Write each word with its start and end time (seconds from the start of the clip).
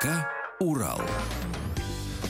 ДК 0.00 0.26
«Урал». 0.60 1.00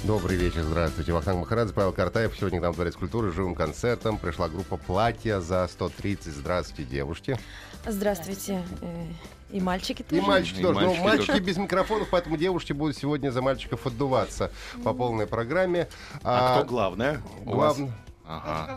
Добрый 0.02 0.37
вечер, 0.37 0.62
здравствуйте. 0.62 1.12
Вахтанг 1.12 1.38
Махарадзе, 1.41 1.73
Павел 1.73 1.92
Картаев. 1.92 2.34
Сегодня 2.37 2.59
к 2.59 2.62
нам 2.62 2.73
в 2.73 2.77
Дворец 2.77 2.97
культуры 2.97 3.30
живым 3.30 3.55
концертом 3.55 4.19
пришла 4.19 4.48
группа 4.48 4.77
«Платья 4.77 5.38
за 5.41 5.69
130». 5.78 6.30
Здравствуйте, 6.30 6.84
девушки. 6.91 7.38
Здравствуйте. 7.87 8.64
Э, 8.80 9.06
И 9.51 9.61
мальчики 9.61 10.02
тоже. 10.02 10.20
И 10.20 10.25
мальчики 10.25 10.59
И 10.59 10.62
тоже. 10.62 10.80
Но 10.80 10.87
мальчики 10.87 11.05
мальчики 11.05 11.27
тоже. 11.28 11.42
без 11.42 11.56
микрофонов, 11.59 12.09
поэтому 12.11 12.37
девушки 12.37 12.73
будут 12.73 12.97
сегодня 12.97 13.30
за 13.30 13.41
мальчиков 13.41 13.87
отдуваться 13.87 14.50
по 14.83 14.92
полной 14.92 15.27
программе. 15.28 15.89
А, 16.25 16.59
кто 16.59 16.69
главное? 16.69 17.20
Главный? 17.45 17.92
Ага. 18.27 18.77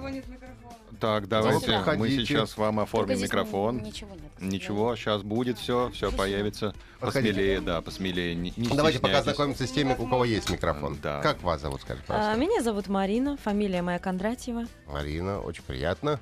Так, 0.99 1.27
давайте 1.27 1.61
сюда. 1.65 1.79
мы 1.79 1.83
Ходите. 2.07 2.25
сейчас 2.25 2.57
вам 2.57 2.79
оформим 2.79 3.07
Только 3.07 3.15
здесь 3.17 3.29
микрофон. 3.29 3.77
Ничего 3.84 4.11
нет. 4.15 4.31
Ничего, 4.39 4.95
сейчас 4.95 5.21
будет 5.23 5.57
все, 5.57 5.90
все 5.93 6.12
появится. 6.12 6.73
Подходите. 6.99 7.34
Посмелее, 7.34 7.62
да, 7.62 7.81
посмелее. 7.81 8.35
Не, 8.35 8.54
не 8.55 8.68
Давайте 8.70 8.99
пока 8.99 9.15
стесняйтесь. 9.15 9.23
знакомимся 9.23 9.68
с 9.68 9.71
теми, 9.71 9.95
у 9.98 10.07
кого 10.07 10.26
есть 10.26 10.49
микрофон. 10.49 10.98
Да. 11.01 11.21
Как 11.21 11.41
вас 11.43 11.62
зовут, 11.62 11.81
скажите, 11.81 12.05
А, 12.09 12.13
пожалуйста? 12.13 12.40
Меня 12.41 12.62
зовут 12.62 12.87
Марина, 12.87 13.37
фамилия 13.37 13.81
моя 13.81 13.99
Кондратьева. 13.99 14.65
Марина, 14.87 15.40
очень 15.41 15.63
приятно. 15.63 16.20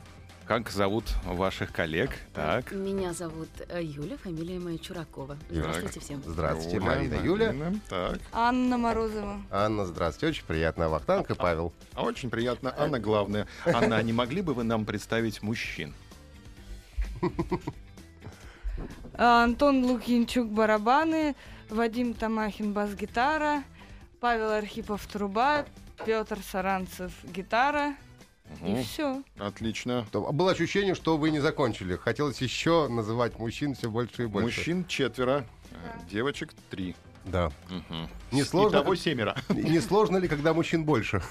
Как 0.52 0.70
зовут 0.70 1.06
ваших 1.24 1.72
коллег? 1.72 2.12
Так. 2.34 2.74
Меня 2.74 3.14
зовут 3.14 3.48
э, 3.70 3.82
Юля, 3.82 4.18
фамилия 4.18 4.60
моя 4.60 4.78
Чуракова. 4.78 5.38
Здравствуйте 5.50 6.02
всем. 6.02 6.22
Здравствуйте, 6.26 6.76
Юля, 6.76 6.86
Марина, 6.88 7.14
Юля. 7.24 7.54
Марина, 7.54 7.80
Так. 7.88 8.20
Анна 8.34 8.78
Морозова. 8.78 9.42
Анна, 9.50 9.86
здравствуйте. 9.86 10.28
Очень 10.28 10.46
приятно. 10.46 10.90
Вахтанг 10.90 11.32
и 11.32 11.36
Павел. 11.36 11.72
А 11.94 12.04
Очень 12.04 12.30
приятно. 12.30 12.76
Анна, 12.78 13.00
главное. 13.00 13.48
Анна, 13.66 13.96
а 13.96 14.02
не 14.04 14.12
могли 14.12 14.42
бы 14.42 14.54
вы 14.54 14.66
нам 14.66 14.84
представить 14.84 15.42
мужчин? 15.42 15.94
А, 19.14 19.44
Антон 19.46 19.86
Лукинчук 19.86 20.50
барабаны, 20.50 21.34
Вадим 21.70 22.14
Тамахин 22.14 22.74
бас-гитара, 22.74 23.64
Павел 24.20 24.50
Архипов 24.50 25.08
труба, 25.08 25.66
Петр 26.06 26.40
Саранцев 26.44 27.14
гитара. 27.24 27.96
И 28.66 28.84
все. 28.84 29.24
Отлично. 29.40 30.06
То- 30.12 30.32
Было 30.32 30.52
ощущение, 30.52 30.96
что 30.96 31.18
вы 31.18 31.32
не 31.32 31.40
закончили. 31.40 31.96
Хотелось 31.96 32.42
еще 32.42 32.88
называть 32.88 33.40
мужчин 33.40 33.74
все 33.76 33.90
больше 33.90 34.24
и 34.24 34.26
больше. 34.28 34.46
Мужчин 34.60 34.86
четверо, 34.86 35.46
девочек 36.10 36.54
три. 36.70 36.96
Да. 37.26 37.52
Не 38.32 38.44
сложно? 38.44 38.78
Итого 38.78 38.96
семеро. 38.96 39.36
Не 39.50 39.80
сложно 39.80 40.18
ли, 40.18 40.28
когда 40.28 40.54
мужчин 40.54 40.84
больше? 40.86 41.22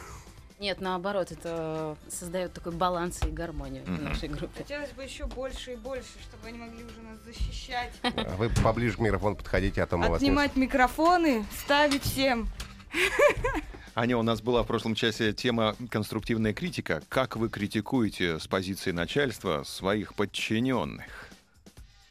Нет, 0.61 0.81
наоборот, 0.83 1.33
это 1.33 1.97
создает 2.11 2.53
такой 2.53 2.73
баланс 2.73 3.19
и 3.27 3.31
гармонию 3.31 3.83
в 3.85 3.89
Мгм. 3.89 4.05
нашей 4.05 4.29
группе. 4.29 4.59
Хотелось 4.63 4.91
бы 4.91 5.03
еще 5.03 5.25
больше 5.27 5.73
и 5.73 5.77
больше, 5.77 6.11
чтобы 6.23 6.47
они 6.49 6.59
могли 6.59 6.85
уже 6.85 7.01
нас 7.01 7.19
защищать. 7.25 7.93
А 8.03 8.37
Вы 8.37 8.51
поближе 8.63 8.97
к 8.97 8.99
микрофону 9.01 9.37
подходите, 9.37 9.83
а 9.83 9.87
то 9.87 9.97
мы 9.97 10.09
вас 10.11 10.21
не... 10.21 10.29
Отнимать 10.29 10.57
микрофоны, 10.57 11.47
ставить 11.65 12.03
всем. 12.03 12.49
Аня, 13.97 14.17
у 14.17 14.23
нас 14.23 14.41
была 14.41 14.63
в 14.63 14.67
прошлом 14.67 14.95
часе 14.95 15.33
тема 15.33 15.75
конструктивная 15.91 16.53
критика. 16.53 17.03
Как 17.09 17.37
вы 17.37 17.49
критикуете 17.49 18.39
с 18.39 18.47
позиции 18.47 18.93
начальства 18.93 19.65
своих 19.65 20.15
подчиненных? 20.15 21.29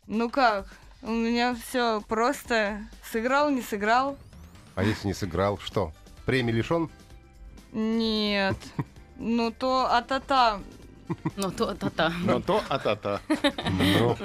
Ну 0.06 0.30
как? 0.30 0.68
У 1.02 1.12
меня 1.12 1.56
все 1.56 2.02
просто. 2.02 2.82
Сыграл, 3.10 3.50
не 3.50 3.62
сыграл? 3.62 4.18
А 4.76 4.84
если 4.84 5.08
не 5.08 5.14
сыграл, 5.14 5.58
что? 5.58 5.94
Премии 6.26 6.52
лишен? 6.52 6.90
Нет. 7.72 8.58
Ну 9.18 9.52
то 9.52 9.88
а-та-та. 9.90 10.60
Но 11.38 11.50
то, 11.52 11.74
та-та. 11.74 12.14
Но 12.24 12.40
то, 12.40 12.62
а 12.70 12.78
та-та. 12.80 13.20
Ну, 13.30 14.16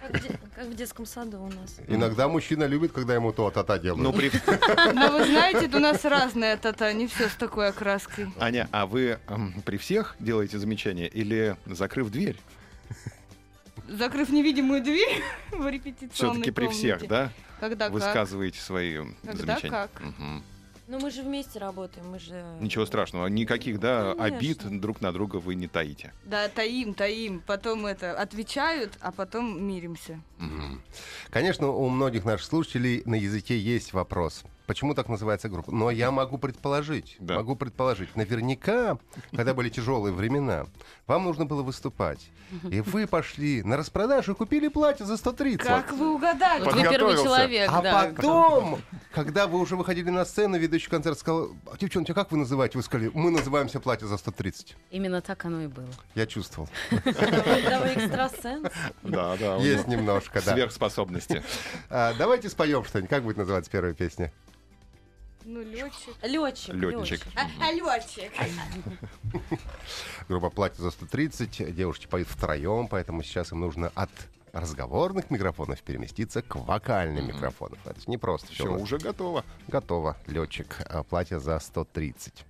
Как, 0.00 0.10
в 0.16 0.22
де- 0.22 0.38
как 0.54 0.66
в 0.66 0.74
детском 0.74 1.06
саду 1.06 1.40
у 1.42 1.46
нас. 1.48 1.78
иногда 1.88 2.28
мужчина 2.28 2.64
любит, 2.66 2.92
когда 2.92 3.14
ему 3.14 3.32
то 3.32 3.50
та-та 3.50 3.78
делают. 3.78 4.02
Ну, 4.02 4.12
при... 4.12 4.30
Но 4.94 5.12
вы 5.12 5.24
знаете, 5.24 5.74
у 5.74 5.80
нас 5.80 6.04
разная 6.04 6.56
та-та, 6.56 6.92
не 6.92 7.06
все 7.06 7.28
с 7.28 7.34
такой 7.36 7.68
окраской. 7.68 8.26
Аня, 8.38 8.68
а 8.72 8.86
вы 8.86 9.18
эм, 9.28 9.62
при 9.64 9.76
всех 9.78 10.16
делаете 10.20 10.58
замечания 10.58 11.06
или 11.08 11.56
закрыв 11.66 12.10
дверь? 12.10 12.36
Закрыв 13.88 14.30
невидимую 14.30 14.82
дверь 14.82 15.22
в 15.52 15.66
репетиционной 15.68 16.34
Все-таки 16.34 16.50
при 16.50 16.68
всех, 16.68 16.98
комнате. 17.00 17.08
да? 17.08 17.32
Когда 17.60 17.84
как? 17.86 17.92
Высказываете 17.94 18.60
свои 18.60 18.98
Когда 19.24 19.54
замечания? 19.54 19.70
как. 19.70 20.00
Мгм. 20.00 20.42
Ну 20.88 21.00
мы 21.00 21.10
же 21.10 21.22
вместе 21.22 21.58
работаем, 21.58 22.10
мы 22.10 22.20
же... 22.20 22.44
Ничего 22.60 22.86
страшного. 22.86 23.26
Никаких, 23.26 23.80
да, 23.80 24.14
Конечно. 24.14 24.36
обид 24.36 24.80
друг 24.80 25.00
на 25.00 25.12
друга 25.12 25.36
вы 25.36 25.56
не 25.56 25.66
таите. 25.66 26.12
Да, 26.24 26.48
таим, 26.48 26.94
таим. 26.94 27.42
Потом 27.44 27.86
это 27.86 28.12
отвечают, 28.12 28.92
а 29.00 29.10
потом 29.10 29.62
миримся. 29.64 30.20
Конечно, 31.30 31.68
у 31.68 31.88
многих 31.88 32.24
наших 32.24 32.46
слушателей 32.46 33.02
на 33.04 33.16
языке 33.16 33.58
есть 33.58 33.92
вопрос. 33.92 34.44
Почему 34.66 34.94
так 34.94 35.08
называется 35.08 35.48
группа? 35.48 35.70
Но 35.72 35.90
я 35.90 36.10
могу 36.10 36.38
предположить, 36.38 37.16
Да. 37.20 37.36
могу 37.36 37.54
предположить. 37.54 38.14
Наверняка, 38.16 38.98
когда 39.34 39.54
были 39.54 39.68
тяжелые 39.68 40.12
времена, 40.12 40.66
вам 41.06 41.24
нужно 41.24 41.46
было 41.46 41.62
выступать. 41.62 42.28
И 42.70 42.80
вы 42.80 43.06
пошли 43.06 43.62
на 43.62 43.76
распродажу 43.76 44.32
и 44.32 44.34
купили 44.34 44.68
платье 44.68 45.06
за 45.06 45.16
130. 45.16 45.66
Как 45.66 45.92
вы 45.92 46.14
угадали? 46.14 46.64
Вы 46.64 46.82
первый 46.82 47.14
человек, 47.14 47.68
А 47.72 47.82
да. 47.82 48.12
потом, 48.14 48.80
когда 49.12 49.46
вы 49.46 49.58
уже 49.60 49.76
выходили 49.76 50.10
на 50.10 50.24
сцену, 50.24 50.56
ведущий 50.58 50.88
концерт 50.88 51.18
сказал, 51.18 51.50
«А, 51.70 51.76
девчонки, 51.76 52.10
а 52.10 52.14
как 52.14 52.30
вы 52.32 52.38
называете? 52.38 52.78
Вы 52.78 52.82
сказали, 52.84 53.10
мы 53.14 53.30
называемся 53.30 53.78
платье 53.80 54.06
за 54.08 54.16
130. 54.16 54.76
Именно 54.90 55.20
так 55.22 55.44
оно 55.44 55.62
и 55.62 55.66
было. 55.66 55.88
Я 56.14 56.26
чувствовал. 56.26 56.68
Да 56.90 57.80
вы 57.80 57.94
экстрасенс. 57.94 58.68
Да, 59.02 59.36
да. 59.36 59.56
Есть 59.56 59.86
немножко, 59.86 60.40
да. 60.44 60.52
Сверхспособности. 60.54 61.42
А, 61.90 62.14
давайте 62.14 62.48
споем 62.48 62.84
что-нибудь. 62.84 63.10
Как 63.10 63.22
будет 63.22 63.36
называться 63.36 63.70
первая 63.70 63.94
песня? 63.94 64.32
Ну, 65.48 65.62
летчик. 65.62 66.16
Летчик. 66.22 66.74
Летчик. 66.74 67.20
А, 67.36 67.70
летчик. 67.70 68.32
Группа 70.28 70.50
«Платье 70.50 70.82
за 70.82 70.88
130». 70.88 71.70
Девушки 71.70 72.08
поют 72.08 72.26
втроем, 72.26 72.88
поэтому 72.88 73.22
сейчас 73.22 73.52
им 73.52 73.60
нужно 73.60 73.92
от 73.94 74.10
разговорных 74.52 75.30
микрофонов 75.30 75.80
переместиться 75.82 76.42
к 76.42 76.56
вокальным 76.56 77.28
микрофонам. 77.28 77.78
Это 77.84 78.00
не 78.08 78.18
просто 78.18 78.52
все. 78.52 78.74
Уже 78.74 78.98
готово. 78.98 79.44
Готово. 79.68 80.16
Летчик. 80.26 80.78
А, 80.84 81.04
Платье 81.04 81.38
за 81.38 81.60
130. 81.60 82.44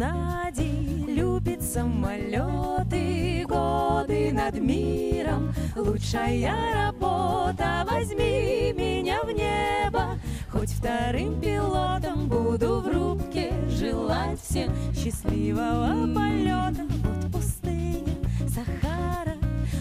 Геннадий 0.00 1.04
любит 1.08 1.60
самолеты, 1.60 3.44
годы 3.46 4.32
над 4.32 4.58
миром. 4.58 5.52
Лучшая 5.76 6.54
работа, 6.86 7.86
возьми 7.86 8.72
меня 8.74 9.22
в 9.22 9.30
небо, 9.30 10.18
хоть 10.50 10.70
вторым 10.70 11.38
пилотом 11.38 12.28
буду 12.28 12.80
в 12.80 12.88
рубке 12.88 13.52
желать 13.68 14.40
всем 14.40 14.72
счастливого 14.94 16.08
полета. 16.14 16.86
Вот 17.04 17.30
пустыня, 17.30 18.16
Сахара, 18.48 19.36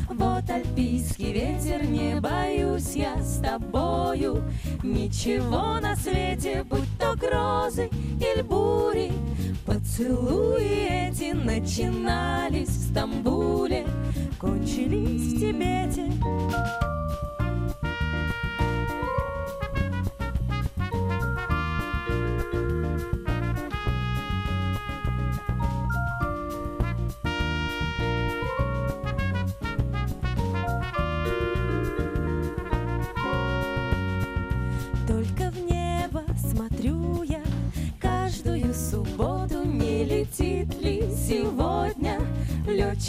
вот 0.09 0.49
альпийский 0.49 1.31
ветер, 1.31 1.85
не 1.85 2.19
боюсь 2.19 2.93
я 2.93 3.15
с 3.23 3.39
тобою 3.39 4.43
Ничего 4.83 5.79
на 5.79 5.95
свете, 5.95 6.65
будь 6.69 6.99
то 6.99 7.15
грозы 7.15 7.89
или 8.19 8.41
бури 8.41 9.11
Поцелуи 9.99 11.09
эти 11.09 11.33
начинались 11.33 12.69
в 12.69 12.91
Стамбуле, 12.91 13.85
кончились 14.39 15.33
в 15.33 15.39
Тибете. 15.41 16.09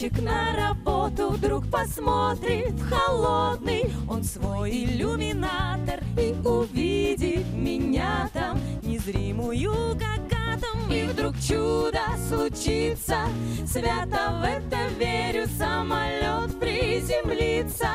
Летчик 0.00 0.23
на 0.23 0.56
работу? 0.56 1.31
Вдруг 1.31 1.70
посмотрит 1.70 2.73
в 2.73 2.88
холодный 2.88 3.93
он 4.08 4.25
свой 4.25 4.70
иллюминатор 4.70 6.00
и 6.19 6.35
увидит 6.47 7.47
меня 7.52 8.29
там 8.32 8.58
незримую 8.82 9.97
как 9.99 10.20
атом. 10.32 10.91
И 10.91 11.05
вдруг 11.05 11.35
чудо 11.41 12.00
случится, 12.29 13.19
свято 13.67 14.41
в 14.41 14.44
это 14.44 14.88
верю, 14.99 15.47
самолет 15.58 16.58
приземлится 16.58 17.91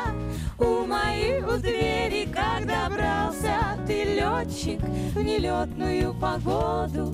у 0.59 0.85
моих 0.85 1.47
у 1.47 1.57
двери, 1.57 2.27
как 2.31 2.67
добрался 2.67 3.77
ты, 3.87 4.03
летчик, 4.03 4.79
в 5.13 5.21
нелетную 5.21 6.13
погоду, 6.13 7.13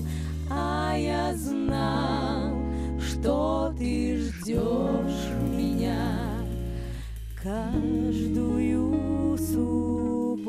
а 0.50 0.94
я 0.96 1.34
знал, 1.34 2.71
что 3.12 3.74
ты 3.78 4.16
ждешь 4.16 5.28
меня 5.54 6.08
каждую 7.42 9.36
субботу. 9.36 10.42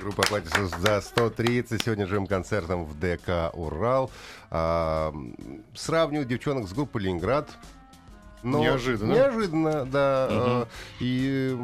Группа 0.00 0.22
платится 0.22 0.66
за 0.66 1.00
130 1.00 1.82
сегодня 1.82 2.06
живым 2.06 2.26
концертом 2.26 2.84
в 2.84 2.98
ДК 2.98 3.50
«Урал». 3.52 4.10
А, 4.50 5.10
м, 5.10 5.64
сравнивают 5.74 6.28
девчонок 6.28 6.68
с 6.68 6.72
группой 6.72 7.02
«Ленинград». 7.02 7.50
Но 8.42 8.60
Неожиданно. 8.60 9.12
Неожиданно, 9.12 9.84
да. 9.86 10.26
э, 10.30 10.64
И 11.00 11.56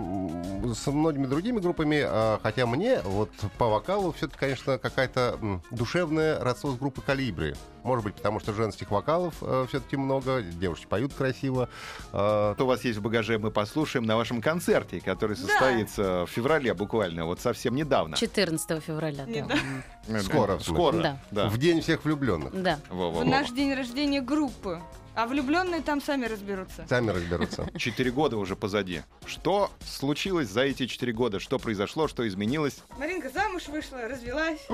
со 0.75 0.91
многими 0.91 1.27
другими 1.27 1.61
группами, 1.61 2.03
а, 2.05 2.39
хотя 2.43 2.67
мне 2.67 3.01
вот 3.05 3.31
по 3.59 3.69
вокалу 3.69 4.13
все-таки, 4.13 4.39
конечно, 4.41 4.79
какая-то 4.79 5.39
м, 5.41 5.63
душевное 5.71 6.39
родство 6.41 6.71
с 6.73 6.77
группой 6.77 7.03
«Калибри». 7.03 7.55
Может 7.85 8.05
быть, 8.05 8.15
потому 8.15 8.41
что 8.41 8.53
женских 8.55 8.91
вокалов 8.91 9.35
все-таки 9.69 9.97
много, 9.97 10.43
девушки 10.43 10.87
поют 10.87 11.13
красиво. 11.15 11.69
А, 12.13 12.55
Что 12.55 12.65
у 12.65 12.67
вас 12.69 12.85
есть 12.85 12.99
в 12.99 13.03
багаже, 13.03 13.39
мы 13.39 13.51
послушаем 13.51 14.05
на 14.07 14.17
вашем 14.17 14.41
концерте, 14.41 15.01
который 15.01 15.37
состоится 15.37 16.25
в 16.27 16.31
феврале 16.31 16.75
буквально, 16.75 17.25
вот 17.27 17.41
совсем 17.41 17.75
недавно. 17.77 18.17
14 18.17 18.83
февраля. 18.83 19.25
да. 19.27 19.31
Недавно. 19.31 19.85
Э, 20.09 20.21
Скоро, 20.21 20.57
в 20.57 20.63
Скоро, 20.63 21.19
да. 21.31 21.49
В 21.49 21.59
день 21.59 21.81
всех 21.83 22.05
влюбленных. 22.05 22.61
Да. 22.63 22.79
Во-во-во. 22.91 23.21
В 23.21 23.25
наш 23.27 23.51
день 23.51 23.75
рождения 23.75 24.21
группы. 24.21 24.81
А 25.15 25.27
влюбленные 25.27 25.81
там 25.81 26.01
сами 26.01 26.27
разберутся. 26.27 26.85
Сами 26.89 27.11
разберутся. 27.11 27.69
Четыре 27.79 28.11
года 28.11 28.37
уже 28.37 28.57
позади. 28.57 29.03
Что 29.27 29.71
случилось 29.87 30.49
за 30.49 30.63
эти 30.63 30.87
четыре 30.87 31.13
года? 31.13 31.39
Что 31.39 31.59
произошло? 31.59 32.09
Что 32.09 32.27
изменилось? 32.27 32.79
Маринка 32.99 33.31
замуж 33.31 33.69
вышла, 33.69 34.09
развелась. 34.09 34.67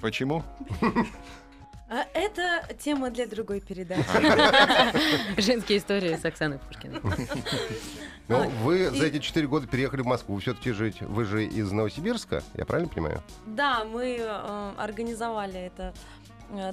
Почему? 0.00 0.42
А 1.88 2.04
это 2.14 2.66
тема 2.80 3.10
для 3.10 3.28
другой 3.28 3.60
передачи. 3.60 4.02
Женские 5.40 5.78
истории 5.78 6.16
с 6.16 6.24
Оксаной 6.24 6.58
Пушкиной. 6.58 7.00
Ну, 8.26 8.42
А, 8.42 8.48
вы 8.64 8.90
за 8.90 9.06
эти 9.06 9.20
четыре 9.20 9.46
года 9.46 9.68
переехали 9.68 10.00
в 10.00 10.06
Москву 10.06 10.36
все-таки 10.40 10.72
жить. 10.72 11.00
Вы 11.00 11.24
же 11.24 11.44
из 11.46 11.70
Новосибирска, 11.70 12.42
я 12.54 12.64
правильно 12.64 12.92
понимаю? 12.92 13.22
Да, 13.46 13.84
мы 13.84 14.16
э, 14.18 14.72
организовали 14.76 15.60
это 15.60 15.94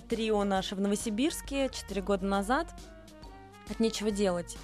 трио 0.10 0.44
наше 0.44 0.76
в 0.76 0.82
Новосибирске 0.82 1.70
4 1.70 2.02
года 2.02 2.26
назад. 2.26 2.68
От 3.70 3.80
нечего 3.80 4.12
делать. 4.12 4.58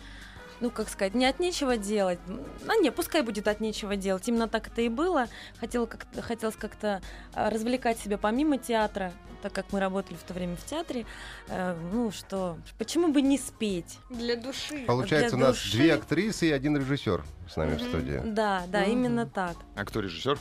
Ну, 0.62 0.70
как 0.72 0.90
сказать, 0.90 1.14
не 1.14 1.26
от 1.26 1.40
нечего 1.40 1.78
делать. 1.78 2.20
А 2.68 2.76
не, 2.76 2.92
пускай 2.92 3.22
будет 3.22 3.48
от 3.48 3.62
нечего 3.62 3.96
делать. 3.96 4.28
Именно 4.28 4.50
так 4.50 4.68
это 4.68 4.82
и 4.82 4.90
было. 4.90 5.28
Хотел 5.60 5.88
как 5.88 6.06
хотелось 6.22 6.58
как-то 6.58 7.02
э, 7.34 7.48
развлекать 7.50 7.98
себя 7.98 8.18
помимо 8.18 8.58
театра, 8.58 9.14
так 9.42 9.54
как 9.54 9.72
мы 9.72 9.80
работали 9.80 10.18
в 10.18 10.24
то 10.24 10.34
время 10.34 10.58
в 10.58 10.66
театре. 10.66 11.06
Э, 11.48 11.78
ну, 11.94 12.12
что, 12.12 12.58
почему 12.78 13.08
бы 13.14 13.22
не 13.22 13.38
спеть? 13.38 14.00
Для 14.10 14.36
души. 14.36 14.84
Получается, 14.86 15.36
у 15.38 15.40
для 15.40 15.48
нас 15.48 15.56
души. 15.56 15.78
две 15.78 15.94
актрисы 15.94 16.50
и 16.50 16.52
один 16.52 16.76
режиссер 16.76 17.24
с 17.50 17.56
нами 17.56 17.78
в 17.78 17.82
Мгм. 17.82 17.88
студии. 17.88 18.22
Да, 18.26 18.64
да, 18.68 18.82
Мгм. 18.82 18.92
именно 18.92 19.26
так. 19.28 19.56
А 19.78 19.86
кто 19.86 20.02
режиссер? 20.02 20.38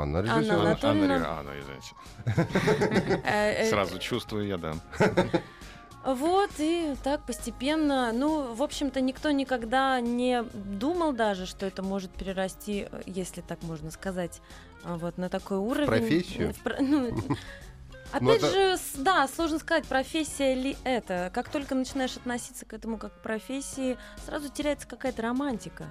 Анна 0.00 0.18
Анна 0.20 0.28
режиссер. 0.38 0.54
Анатольевна. 0.54 1.14
Анна, 1.14 1.38
Анна, 1.38 1.50
извините. 1.60 3.22
Э, 3.24 3.52
э, 3.64 3.70
Сразу 3.70 3.98
чувствую 3.98 4.46
я, 4.46 4.56
да. 4.58 4.74
Вот, 6.04 6.50
и 6.58 6.96
так 7.04 7.24
постепенно. 7.26 8.10
Ну, 8.12 8.54
в 8.54 8.62
общем-то, 8.62 9.00
никто 9.00 9.30
никогда 9.30 10.00
не 10.00 10.42
думал 10.52 11.12
даже, 11.12 11.46
что 11.46 11.64
это 11.64 11.82
может 11.82 12.10
перерасти, 12.10 12.88
э, 12.90 13.02
если 13.06 13.40
так 13.40 13.62
можно 13.62 13.90
сказать, 13.92 14.40
вот 14.84 15.16
на 15.16 15.28
такой 15.28 15.58
уровень. 15.58 15.86
профессию? 15.86 16.52
В 16.54 16.58
про- 16.58 16.80
ну, 16.80 17.08
Опять 18.12 18.20
Ну, 18.20 18.32
это- 18.32 18.50
же, 18.50 18.78
да, 18.98 19.26
сложно 19.28 19.58
сказать, 19.58 19.84
профессия 19.86 20.54
ли 20.54 20.76
это. 20.84 21.30
Как 21.32 21.48
только 21.48 21.74
начинаешь 21.74 22.14
относиться 22.16 22.66
к 22.66 22.74
этому 22.74 22.98
как 22.98 23.14
к 23.14 23.22
профессии, 23.22 23.96
сразу 24.26 24.50
теряется 24.50 24.86
какая-то 24.86 25.22
романтика. 25.22 25.86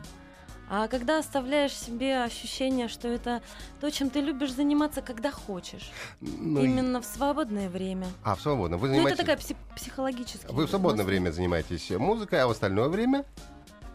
А 0.73 0.87
когда 0.87 1.19
оставляешь 1.19 1.73
себе 1.73 2.23
ощущение, 2.23 2.87
что 2.87 3.09
это 3.09 3.41
то, 3.81 3.89
чем 3.91 4.09
ты 4.09 4.21
любишь 4.21 4.53
заниматься, 4.53 5.01
когда 5.01 5.29
хочешь, 5.29 5.91
Ну, 6.21 6.61
и- 6.61 6.63
именно 6.65 7.01
в 7.01 7.05
свободное 7.05 7.67
время. 7.69 8.07
А, 8.23 8.35
в 8.35 8.41
свободное. 8.41 8.77
Вы 8.79 8.87
Ну, 8.87 8.93
это 8.93 9.01
занимаетесь... 9.15 9.19
такая 9.19 9.35
пси- 9.35 9.75
психологическая. 9.75 10.49
Вы 10.53 10.65
в 10.67 10.69
свободное 10.69 11.03
время 11.03 11.31
занимаетесь 11.31 11.89
музыкой, 11.89 12.39
а 12.41 12.47
в 12.47 12.51
остальное 12.51 12.87
время? 12.87 13.25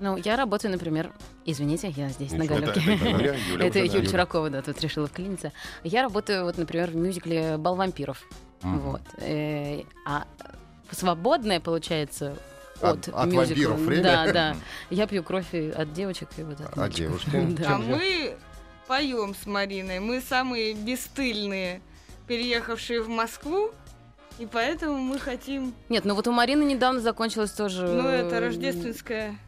Ну, 0.01 0.19
я 0.19 0.37
работаю, 0.37 0.71
например, 0.71 1.11
извините, 1.47 1.89
я 1.97 2.11
здесь 2.11 2.33
на 2.33 2.43
Ничего. 2.43 2.57
Это, 2.59 2.79
галерке. 2.79 3.39
это 3.55 3.79
Это. 3.79 3.79
Юль 3.97 4.07
Чуракова, 4.07 4.51
да, 4.51 4.61
тут 4.61 4.79
решила 4.83 5.07
вклиниться. 5.07 5.53
Я 5.83 6.03
работаю, 6.03 6.45
вот, 6.45 6.59
например, 6.59 6.91
в 6.91 6.95
мюзикле 6.97 7.57
«Бал 7.57 7.77
вампиров». 7.77 8.23
Вот. 8.61 9.01
Э, 9.17 9.81
А 10.05 10.27
свободное, 10.91 11.59
получается, 11.61 12.37
От- 12.81 13.09
от, 13.09 13.15
от 13.15 13.27
мюзикла. 13.27 13.39
вампиров 13.41 13.79
время? 13.81 14.03
Да, 14.03 14.33
да. 14.33 14.57
Я 14.91 15.07
пью 15.07 15.23
кровь 15.23 15.53
от 15.55 15.93
девочек 15.93 16.29
и 16.37 16.43
вот 16.43 16.61
от 16.61 16.77
мальчиков. 16.77 17.25
девушки? 17.25 17.57
Да. 17.63 17.69
А 17.77 17.79
мы 17.79 18.37
поем 18.87 19.35
с 19.35 19.47
Мариной. 19.47 20.01
Мы 20.01 20.21
самые 20.21 20.75
бесстыльные, 20.75 21.81
переехавшие 22.27 23.03
в 23.03 23.09
Москву. 23.09 23.71
И 24.39 24.45
поэтому 24.45 24.99
мы 24.99 25.19
хотим... 25.19 25.73
Нет, 25.89 26.05
ну 26.05 26.15
вот 26.15 26.29
у 26.29 26.33
Марины 26.33 26.63
недавно 26.63 27.01
закончилось 27.01 27.53
тоже... 27.53 27.87
Ну, 27.87 28.07
это 28.07 28.37
э, 28.37 28.41
Волшебное 28.41 28.41
рождественское. 28.43 29.39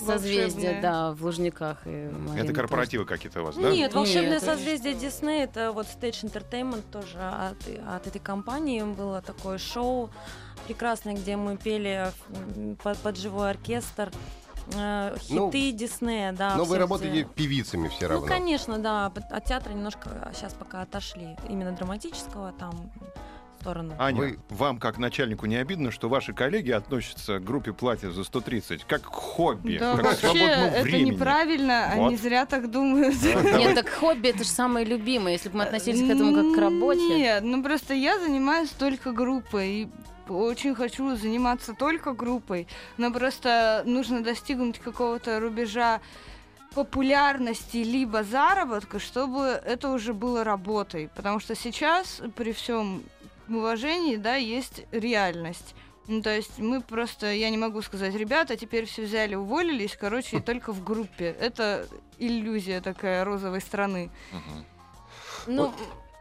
созвездие, 0.00 0.70
Волшебное. 0.70 0.80
да, 0.80 1.12
в 1.12 1.22
Лужниках. 1.22 1.78
и 1.84 1.90
Марина 1.90 2.32
Это 2.36 2.40
тоже. 2.44 2.54
корпоративы 2.54 3.04
какие-то 3.04 3.42
у 3.42 3.44
вас, 3.44 3.56
да? 3.56 3.70
Нет, 3.70 3.92
волшебное 3.92 4.30
Нет, 4.40 4.42
созвездие 4.42 4.94
Дисней 4.94 5.44
это 5.44 5.72
вот 5.72 5.86
Stage 5.86 6.22
Entertainment 6.24 6.82
тоже 6.90 7.18
от, 7.18 7.58
от 7.86 8.06
этой 8.06 8.20
компании 8.20 8.82
было 8.82 9.20
такое 9.20 9.58
шоу 9.58 10.08
прекрасное, 10.66 11.14
где 11.14 11.36
мы 11.36 11.56
пели 11.56 12.06
под, 12.82 12.98
под 12.98 13.16
живой 13.18 13.50
оркестр. 13.50 14.10
э, 14.74 15.16
Ну, 15.30 15.50
хиты 15.50 15.72
Диснея, 15.72 16.32
да. 16.32 16.54
Но 16.56 16.64
вы 16.64 16.78
работаете 16.78 17.20
эти- 17.20 17.28
певицами 17.28 17.88
все 17.88 18.06
равно. 18.06 18.26
Ну, 18.26 18.32
конечно, 18.32 18.78
да. 18.78 19.06
От 19.30 19.44
театра 19.44 19.72
немножко 19.72 20.30
сейчас 20.34 20.54
пока 20.54 20.82
отошли. 20.82 21.36
Именно 21.48 21.72
драматического 21.72 22.52
там 22.52 22.90
сторону. 23.60 23.94
Аня, 23.98 24.18
Вы- 24.20 24.38
вам 24.50 24.78
как 24.78 24.98
начальнику 24.98 25.46
не 25.46 25.54
обидно, 25.56 25.92
что 25.92 26.08
ваши 26.08 26.32
коллеги 26.32 26.72
относятся 26.72 27.38
к 27.38 27.44
группе 27.44 27.72
платья 27.72 28.10
за 28.10 28.24
130 28.24 28.84
как 28.84 29.02
к 29.02 29.06
хобби, 29.14 29.78
Да, 29.78 29.92
как 29.96 30.00
к 30.00 30.04
вообще, 30.04 30.20
свободному 30.26 30.66
это 30.66 30.82
времени? 30.82 31.10
неправильно, 31.10 31.92
Вот. 31.94 32.06
они 32.08 32.16
зря 32.16 32.44
так 32.46 32.70
думают. 32.72 33.14
Нет, 33.22 33.74
так 33.76 33.88
хобби 33.88 34.28
это 34.30 34.38
же 34.42 34.50
самое 34.50 34.84
любимое. 34.84 35.32
Если 35.34 35.48
бы 35.48 35.58
мы 35.58 35.64
относились 35.64 36.00
к 36.00 36.10
этому 36.12 36.34
как 36.34 36.56
к 36.56 36.58
работе. 36.60 37.00
Нет, 37.18 37.44
ну 37.44 37.62
просто 37.62 37.94
я 37.94 38.18
занимаюсь 38.18 38.70
только 38.70 39.12
группой. 39.12 39.68
И 39.68 39.88
очень 40.28 40.74
хочу 40.74 41.16
заниматься 41.16 41.74
только 41.74 42.12
группой. 42.12 42.66
Но 42.96 43.10
просто 43.12 43.82
нужно 43.86 44.22
достигнуть 44.22 44.78
какого-то 44.78 45.40
рубежа 45.40 46.00
популярности 46.74 47.78
либо 47.78 48.22
заработка, 48.22 48.98
чтобы 48.98 49.60
это 49.64 49.90
уже 49.90 50.14
было 50.14 50.44
работой. 50.44 51.10
Потому 51.14 51.40
что 51.40 51.54
сейчас, 51.54 52.22
при 52.34 52.52
всем 52.52 53.02
уважении, 53.48 54.16
да, 54.16 54.36
есть 54.36 54.84
реальность. 54.90 55.74
Ну, 56.08 56.20
то 56.20 56.34
есть 56.34 56.58
мы 56.58 56.80
просто, 56.80 57.32
я 57.32 57.48
не 57.50 57.58
могу 57.58 57.80
сказать, 57.82 58.14
ребята, 58.14 58.56
теперь 58.56 58.86
все 58.86 59.04
взяли, 59.04 59.34
уволились, 59.34 59.96
короче, 59.98 60.38
и 60.38 60.40
только 60.50 60.72
в 60.72 60.82
группе. 60.82 61.36
Это 61.38 61.86
иллюзия 62.18 62.80
такая 62.80 63.24
розовой 63.24 63.60
страны. 63.60 64.10
Ну, 65.46 65.66
Вот 65.66 65.74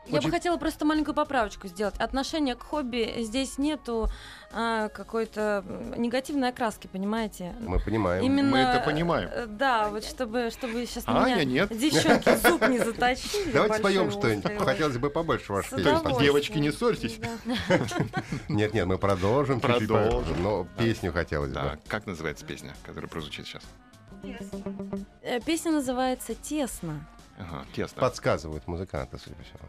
я 0.08 0.18
очень- 0.18 0.30
бы 0.30 0.32
хотела 0.36 0.58
просто 0.58 0.86
маленькую 0.86 1.14
поправочку 1.16 1.68
сделать. 1.68 1.96
Отношение 2.00 2.56
к 2.56 2.64
хобби 2.64 3.16
здесь 3.24 3.58
нету 3.58 4.08
а, 4.54 4.90
какой-то 4.90 5.64
негативной 5.96 6.50
окраски, 6.50 6.88
понимаете? 6.88 7.56
Мы 7.62 7.80
понимаем. 7.80 8.24
Именно, 8.24 8.50
Мы 8.52 8.58
это 8.58 8.84
понимаем. 8.86 9.30
э, 9.32 9.46
Да, 9.46 9.88
вот 9.90 10.04
чтобы, 10.04 10.50
чтобы 10.52 10.86
сейчас 10.86 11.04
А 11.08 11.24
меня 11.26 11.44
нет. 11.46 11.70
девчонки 11.78 12.36
зуб 12.36 12.68
не 12.68 12.78
заточили. 12.84 13.52
Давайте 13.52 13.78
споем 13.78 14.12
что-нибудь. 14.12 14.58
Хотелось 14.60 14.98
бы 14.98 15.10
побольше 15.10 15.54
ваших 15.54 15.78
песен. 15.78 16.20
девочки, 16.20 16.58
не 16.58 16.72
ссорьтесь. 16.72 17.20
Нет, 18.50 18.74
нет, 18.74 18.86
мы 18.88 18.98
продолжим. 18.98 19.60
Продолжим. 19.62 20.42
Но 20.44 20.68
песню 20.78 21.14
хотелось 21.14 21.52
бы. 21.54 21.80
Как 21.88 22.06
называется 22.06 22.46
песня, 22.46 22.74
которая 22.86 23.10
прозвучит 23.10 23.46
сейчас? 23.48 23.64
Э, 25.22 25.40
Песня 25.42 25.72
называется 25.72 26.36
«Тесно». 26.36 27.08
Ага, 27.38 27.66
тесно. 27.74 28.02
Подсказывают 28.02 28.68
музыканты, 28.68 29.18
судя 29.18 29.36
по 29.36 29.44
всему. 29.44 29.60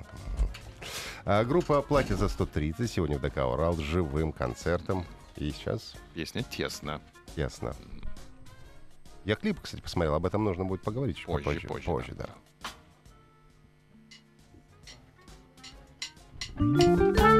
А, 1.25 1.45
группа 1.45 1.81
«Платье 1.83 2.17
за 2.17 2.27
130» 2.27 2.87
сегодня 2.87 3.19
в 3.19 3.23
ДК 3.23 3.39
«Урал» 3.39 3.75
с 3.75 3.79
живым 3.81 4.33
концертом. 4.33 5.05
И 5.37 5.51
сейчас 5.53 5.95
Песня 6.15 6.43
тесно. 6.43 7.01
ясно. 7.37 7.75
Я 9.25 9.37
клип, 9.37 9.61
кстати, 9.61 9.81
посмотрел. 9.81 10.15
Об 10.15 10.27
этом 10.27 10.45
нужно 10.45 10.65
будет 10.65 10.83
поговорить 10.83 11.17
чуть 11.17 11.27
Позже, 11.27 11.45
попозже. 11.45 11.69
позже, 11.69 11.87
позже 11.87 12.15
да. 12.15 12.29
да. 16.59 17.32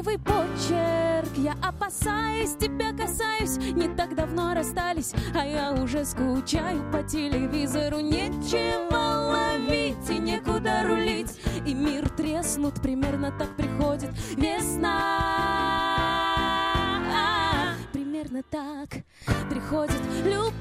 Неразборчивый 0.00 0.18
почерк. 0.18 1.36
Я 1.36 1.54
опасаюсь, 1.62 2.54
тебя 2.56 2.92
касаюсь. 2.92 3.56
Не 3.74 3.88
так 3.94 4.14
давно 4.14 4.54
расстались 4.54 5.12
А 5.34 5.44
я 5.44 5.72
уже 5.72 6.04
скучаю 6.04 6.82
по 6.90 7.02
телевизору. 7.02 8.00
Нечего 8.00 9.30
ловить 9.32 10.10
и 10.10 10.18
некуда 10.18 10.82
рулить. 10.84 11.38
И 11.66 11.74
мир 11.74 12.08
треснут, 12.10 12.80
примерно 12.80 13.32
так 13.38 13.56
приходит 13.56 14.10
весна. 14.36 15.16
Примерно 17.92 18.42
так 18.42 18.88
приходит. 19.48 20.00
Любовь 20.24 20.59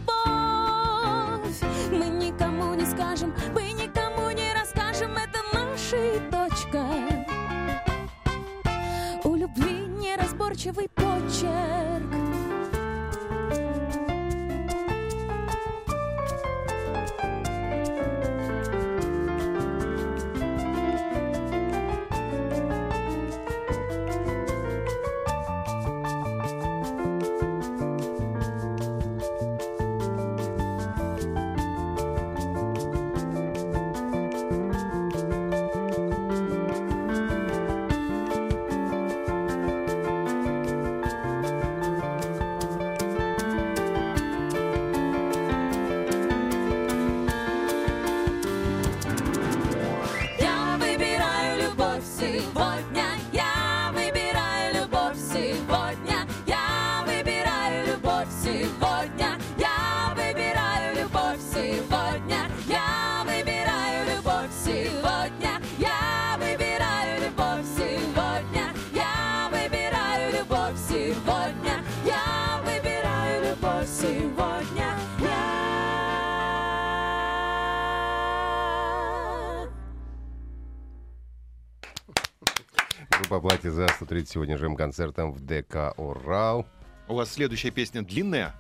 Группа 83.30 83.48
«Платье 83.50 83.70
за 83.70 83.86
130» 83.86 84.26
сегодня 84.26 84.58
живым 84.58 84.76
концертом 84.76 85.32
в 85.32 85.40
ДК 85.46 85.94
«Урал». 85.98 86.66
У 87.08 87.14
вас 87.14 87.32
следующая 87.32 87.70
песня 87.70 88.02
длинная? 88.02 88.56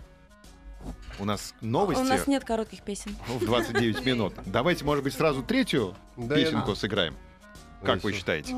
У 1.17 1.25
нас 1.25 1.55
новости 1.59 2.01
У 2.01 2.03
нас 2.03 2.27
нет 2.27 2.43
коротких 2.43 2.83
песен. 2.83 3.15
в 3.27 3.43
29 3.43 4.05
минут. 4.05 4.35
Давайте, 4.45 4.85
может 4.85 5.03
быть, 5.03 5.15
сразу 5.15 5.41
третью 5.41 5.95
Да, 6.17 6.37
я- 6.37 6.45
песенку 6.45 6.75
сыграем. 6.75 7.15
Как 7.81 8.03
вы 8.03 8.13
считаете? 8.13 8.55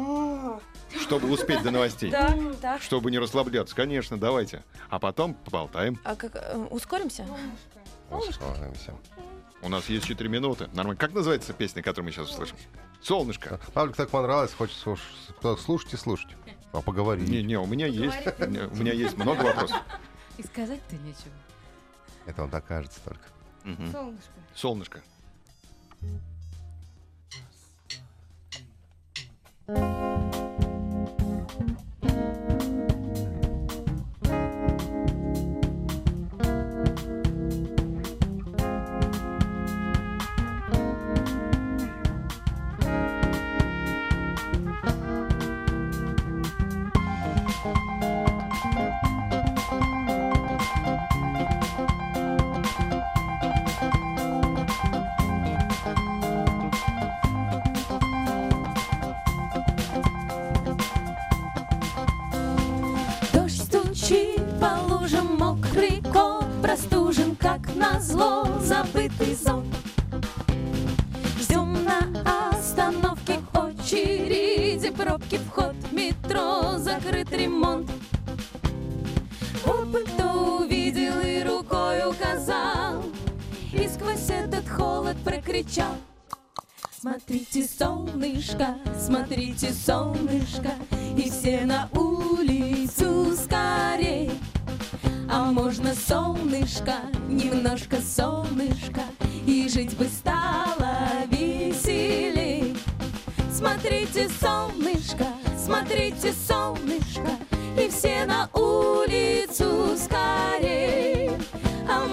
Чтобы 1.00 1.32
успеть 1.32 1.64
до 1.64 1.72
новостей. 1.72 2.12
Да, 2.12 2.38
так. 2.62 2.82
Чтобы 2.82 3.10
не 3.10 3.18
расслабляться, 3.18 3.74
конечно, 3.74 4.18
давайте. 4.18 4.66
А 4.90 5.00
потом 5.00 5.34
поболтаем. 5.34 5.98
А 6.04 6.18
как 6.18 6.36
э, 6.36 6.58
ускоримся? 6.72 7.26
Ускоримся. 8.10 8.96
У 9.62 9.70
нас 9.70 9.88
есть 9.90 10.06
4 10.08 10.30
минуты. 10.30 10.68
Нормально. 10.74 10.96
Как 10.96 11.14
называется 11.14 11.54
песня, 11.54 11.82
которую 11.84 12.06
мы 12.06 12.12
сейчас 12.12 12.30
услышим? 12.32 12.58
Солнышко. 13.02 13.60
Павлик 13.74 13.96
так 13.96 14.10
понравилось, 14.10 14.54
хочется 14.54 14.96
слушать 15.60 15.94
и 15.94 15.98
слушать. 15.98 16.32
А 16.72 16.82
поговорить. 16.82 17.28
Не-не, 17.28 17.58
у 17.60 17.66
меня 17.66 17.88
есть. 17.88 18.18
У 18.40 18.48
меня- 18.76 18.94
есть 18.94 19.18
много 19.18 19.44
вопросов. 19.44 19.78
И 20.38 20.44
сказать-то 20.44 20.96
нечего. 20.98 21.34
Это 22.26 22.44
он 22.44 22.50
так 22.50 22.66
кажется 22.66 23.00
только. 23.04 23.22
Мгм. 23.64 23.92
Солнышко. 23.92 24.32
Солнышко. 24.56 25.02
Дождь 29.68 30.61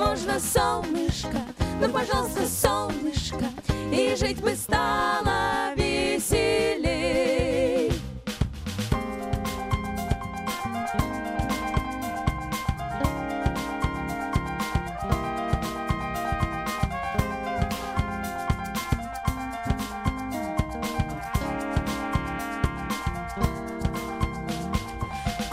можно 0.09 0.41
солнышко, 0.41 1.39
ну, 1.83 1.91
пожалуйста, 1.91 2.47
солнышко, 2.47 3.45
и 3.93 4.17
жить 4.19 4.41
бы 4.41 4.55
стало 4.57 5.75
веселей. 5.77 6.89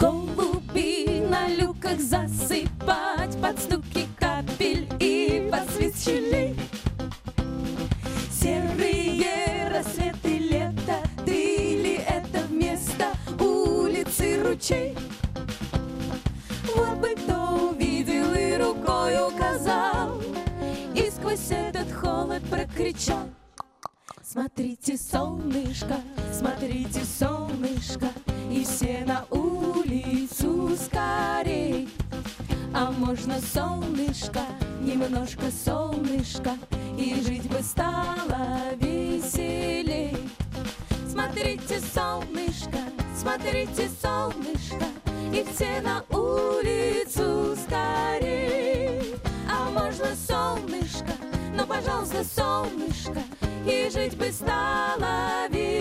Голуби 0.00 1.26
на 1.28 1.46
люках 1.48 2.00
засыпать 2.00 3.38
под 3.42 3.58
стуки 3.58 3.85
прокричал. 22.76 23.28
Смотрите, 24.22 24.98
солнышко, 24.98 25.96
смотрите, 26.32 27.00
солнышко, 27.04 28.08
и 28.50 28.64
все 28.64 29.04
на 29.06 29.24
улицу 29.30 30.76
скорей. 30.76 31.88
А 32.74 32.90
можно 32.90 33.40
солнышко, 33.40 34.40
немножко 34.82 35.50
солнышко, 35.50 36.52
и 36.98 37.14
жить 37.26 37.48
бы 37.48 37.62
стало 37.62 38.74
веселей. 38.78 40.16
Смотрите, 41.08 41.80
солнышко, 41.80 42.80
смотрите, 43.18 43.88
солнышко, 44.02 44.86
и 45.32 45.44
все 45.50 45.80
на 45.80 46.04
улицу 46.10 47.56
скорей. 47.56 48.35
Пожалуйста, 51.66 52.24
солнышко, 52.24 53.22
и 53.66 53.90
жить 53.92 54.16
бы 54.16 54.30
стало 54.32 55.48
веселей. 55.48 55.75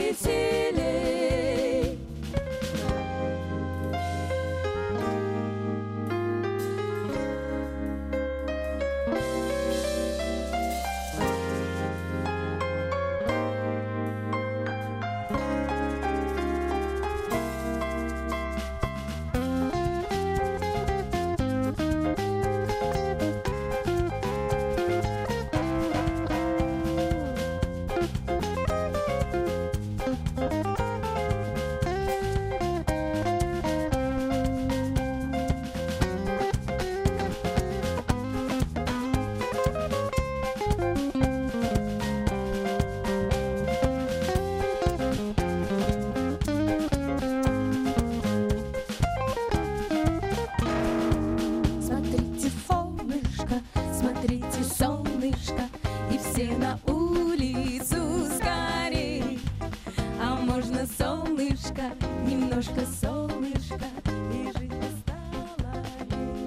Солнышко, 60.86 61.94
немножко 62.26 62.82
солнышко, 63.02 63.86
и 64.32 64.52
жить 64.56 64.70
бы 64.70 64.86
стало 65.02 65.82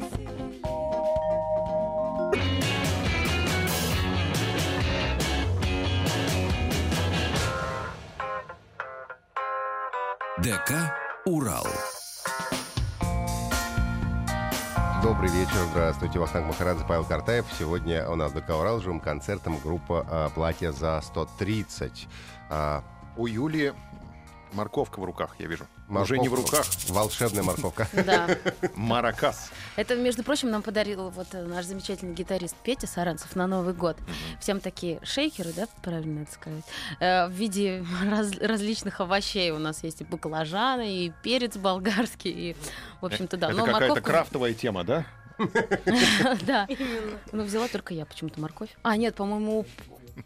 веселей. 0.01 0.63
ДК 10.39 10.95
«Урал». 11.27 11.67
Добрый 15.03 15.31
вечер, 15.31 15.65
здравствуйте. 15.73 16.19
Вахтанг 16.19 16.47
Махарадзе, 16.47 16.85
Павел 16.87 17.05
Картаев. 17.05 17.45
Сегодня 17.59 18.09
у 18.09 18.15
нас 18.15 18.33
до 18.33 18.41
Каурал 18.41 18.81
живым 18.81 19.01
концертом 19.01 19.59
группа 19.59 20.07
а, 20.09 20.29
«Платье 20.31 20.73
за 20.73 21.01
130». 21.15 22.07
А, 22.51 22.85
У 23.17 23.27
Юли 23.27 23.75
морковка 24.53 25.01
в 25.01 25.05
руках, 25.05 25.37
я 25.39 25.47
вижу. 25.47 25.67
Уже 25.89 26.15
морковка- 26.17 26.19
не 26.23 26.29
в 26.29 26.35
руках, 26.35 26.67
Волшебная 26.89 27.43
морковка. 27.43 27.89
Да. 28.05 28.29
маракас. 28.75 29.51
Это, 29.77 29.97
между 29.97 30.23
прочим, 30.23 30.51
нам 30.51 30.63
подарил 30.63 31.11
вот 31.11 31.29
э, 31.33 31.43
наш 31.45 31.65
замечательный 31.67 32.15
гитарист 32.15 32.57
Петя 32.63 32.87
Саранцев 32.87 33.35
на 33.37 33.47
Новый 33.47 33.75
год. 33.75 33.97
Всем 34.41 34.61
такие 34.61 35.01
шейкеры, 35.03 35.53
да, 35.53 35.67
правильно 35.83 36.23
это 36.23 36.33
сказать, 36.33 36.65
Э, 37.01 37.27
в 37.29 37.33
виде 37.33 37.85
раз- 38.11 38.39
различных 38.39 39.01
овощей. 39.01 39.51
У 39.51 39.59
нас 39.59 39.83
есть 39.85 40.01
и 40.01 40.05
баклажаны, 40.05 40.91
и 41.07 41.13
перец 41.23 41.57
болгарский, 41.57 42.31
и, 42.51 42.57
в 43.01 43.07
общем-то, 43.07 43.37
да. 43.37 43.51
Это 43.51 43.65
какая-то 43.65 44.01
крафтовая 44.01 44.55
тема, 44.55 44.85
да? 44.85 45.05
Да. 46.47 46.67
Ну, 47.33 47.45
взяла 47.45 47.69
только 47.69 47.95
я 47.95 48.05
почему-то 48.07 48.41
морковь. 48.41 48.71
А, 48.83 48.97
нет, 48.97 49.15
по-моему, 49.15 49.67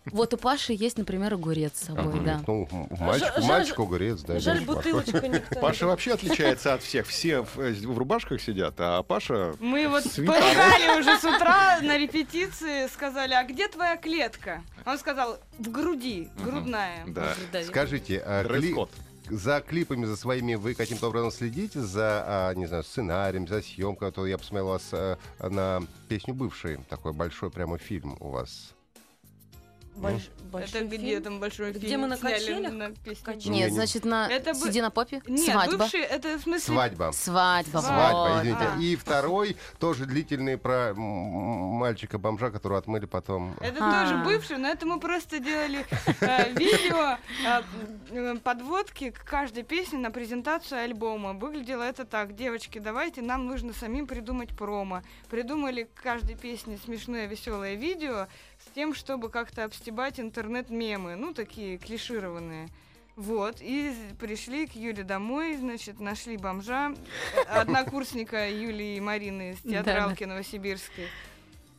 вот 0.07 0.35
у 0.35 0.37
Паши 0.37 0.73
есть, 0.73 0.99
например, 0.99 1.35
огурец 1.35 1.79
с 1.79 1.87
собой, 1.87 2.21
да. 2.25 2.43
Ну, 2.47 2.69
мальчик, 2.99 3.33
Жаль- 3.37 3.45
мальчик 3.45 3.79
огурец, 3.79 4.21
да. 4.23 4.39
Жаль, 4.39 4.65
бутылочка 4.65 5.27
никто. 5.29 5.61
Паша 5.61 5.87
вообще 5.87 6.13
отличается 6.13 6.75
от 6.75 6.83
всех. 6.83 7.07
Все 7.07 7.43
в, 7.43 7.59
э, 7.59 7.73
в 7.73 7.99
рубашках 7.99 8.41
сидят, 8.41 8.75
а 8.79 9.03
Паша... 9.03 9.55
Мы 9.61 9.89
вот 9.89 10.05
Свитер. 10.05 10.35
поругали 10.35 11.01
уже 11.01 11.19
с 11.19 11.25
утра 11.25 11.81
на 11.81 11.99
репетиции, 11.99 12.87
сказали, 12.89 13.35
а 13.35 13.45
где 13.45 13.69
твоя 13.69 13.97
клетка? 13.97 14.63
Он 14.85 14.99
сказал, 14.99 15.39
в 15.59 15.71
груди, 15.71 16.29
грудная. 16.43 17.05
Да. 17.07 17.35
Скажите, 17.65 18.23
а, 18.25 18.45
за 19.31 19.61
клипами, 19.61 20.05
за 20.05 20.17
своими 20.17 20.55
вы 20.55 20.75
каким-то 20.75 21.09
образом 21.09 21.31
следите 21.31 21.81
за, 21.81 22.25
а, 22.27 22.55
не 22.55 22.67
знаю, 22.67 22.85
сценарием, 22.85 23.47
за 23.47 23.63
съемкой? 23.63 24.09
А 24.09 24.13
то 24.13 24.27
я 24.27 24.39
посмотрел 24.39 24.67
у 24.67 24.71
вас 24.71 24.89
а, 24.93 25.19
на 25.41 25.83
песню 26.09 26.35
«Бывший», 26.35 26.79
такой 26.89 27.13
большой 27.13 27.51
прямо 27.51 27.79
фильм 27.79 28.17
у 28.21 28.31
вас. 28.31 28.75
Больш- 30.03 30.31
большой 30.51 30.81
Это 30.81 30.89
где 30.89 30.99
фильм. 30.99 31.23
там 31.23 31.41
большой 31.41 31.73
Где 31.73 31.87
фильм 31.89 32.01
мы 32.03 32.07
на 32.09 32.17
качелях? 32.17 32.73
на 32.73 32.91
песню? 32.91 33.35
Нет, 33.53 33.69
не- 33.71 33.75
значит, 33.75 34.05
на 34.05 34.29
Это 34.29 34.55
«Сиди 34.55 34.81
на 34.81 34.91
попе» 34.91 35.23
Нет, 35.27 35.51
свадьба. 35.51 35.79
бывший, 35.79 36.01
это 36.01 36.39
в 36.39 36.43
смысле... 36.43 36.75
Свадьба. 36.75 37.11
Свадьба. 37.13 37.79
Свадьба, 37.81 38.29
вот. 38.35 38.41
извините. 38.41 38.65
А. 38.77 38.81
И 38.81 38.97
второй, 38.97 39.57
тоже 39.79 40.07
длительный, 40.07 40.59
про 40.59 40.93
мальчика-бомжа, 40.95 42.51
которого 42.51 42.79
отмыли 42.79 43.07
потом. 43.07 43.55
Это 43.61 43.79
А. 43.81 44.03
тоже 44.03 44.25
бывший, 44.25 44.59
но 44.59 44.69
это 44.69 44.87
мы 44.87 44.99
просто 45.01 45.39
делали 45.39 45.87
э, 46.21 46.53
видео 46.59 47.17
э, 48.11 48.37
подводки 48.43 49.11
к 49.11 49.25
каждой 49.25 49.63
песне 49.63 49.99
на 49.99 50.11
презентацию 50.11 50.83
альбома. 50.83 51.33
Выглядело 51.33 51.83
это 51.83 52.05
так. 52.05 52.35
Девочки, 52.35 52.79
давайте, 52.79 53.23
нам 53.23 53.47
нужно 53.47 53.73
самим 53.73 54.07
придумать 54.07 54.51
промо. 54.57 55.03
Придумали 55.31 55.85
к 55.95 56.03
каждой 56.03 56.37
песне 56.37 56.79
смешное, 56.85 57.27
веселое 57.27 57.75
видео 57.75 58.27
с 58.67 58.75
тем, 58.75 58.95
чтобы 58.95 59.29
как-то 59.29 59.65
обстебать 59.65 60.21
интернет-мемы. 60.21 61.17
Ну, 61.17 61.35
такие 61.35 61.79
клишированные. 61.79 62.69
Вот, 63.15 63.57
и 63.61 63.95
пришли 64.19 64.67
к 64.67 64.75
Юле 64.75 65.05
домой, 65.05 65.57
значит, 65.59 66.01
нашли 66.01 66.39
бомжа, 66.39 66.95
э, 67.35 67.41
однокурсника 67.43 68.49
Юлии 68.49 68.97
и 68.97 69.01
Марины 69.01 69.51
из 69.51 69.59
театралки 69.61 70.25
Новосибирской. 70.25 71.09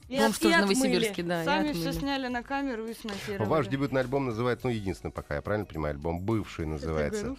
И 0.10 0.18
Бомж 0.18 0.38
тоже. 0.38 0.58
Новосибирске, 0.58 1.24
да. 1.24 1.44
Сами 1.44 1.72
все 1.72 1.92
сняли 1.92 2.28
на 2.28 2.44
камеру 2.44 2.86
и 2.86 2.94
смонтировали. 2.94 3.50
Ваш 3.50 3.68
дебютный 3.68 4.02
альбом 4.02 4.26
называется, 4.26 4.68
ну, 4.68 4.74
единственный 4.74 5.12
пока, 5.12 5.36
я 5.36 5.42
правильно 5.42 5.66
понимаю, 5.66 5.96
альбом 5.96 6.20
«Бывший» 6.20 6.68
называется. 6.68 7.36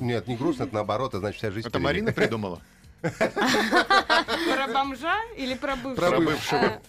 Нет, 0.00 0.26
не 0.26 0.36
грустно, 0.36 0.64
это 0.64 0.74
наоборот, 0.74 1.10
это 1.10 1.20
значит 1.20 1.38
вся 1.38 1.50
жизнь 1.50 1.68
Это. 1.68 1.78
Марина 1.78 2.12
придумала? 2.12 2.60
Про 3.02 4.68
бомжа 4.72 5.16
или 5.36 5.54
про 5.54 5.76
бывшего? 5.76 6.08
Про 6.10 6.20
бывшего. 6.20 6.60
Э, 6.60 6.80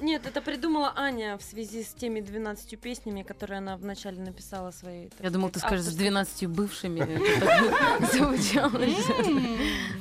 Нет, 0.00 0.26
это 0.26 0.40
придумала 0.40 0.92
Аня 0.96 1.36
в 1.36 1.42
связи 1.42 1.82
с 1.82 1.92
теми 1.92 2.20
12 2.20 2.78
песнями, 2.80 3.22
которые 3.22 3.58
она 3.58 3.76
вначале 3.76 4.20
написала 4.20 4.70
свои. 4.70 5.08
так 5.08 5.20
Я 5.20 5.30
думал, 5.30 5.50
ты 5.50 5.58
скажешь, 5.58 5.84
с 5.84 5.88
авторские. 5.88 6.10
12 6.10 6.46
бывшими. 6.46 7.00
Звучало. 8.12 8.78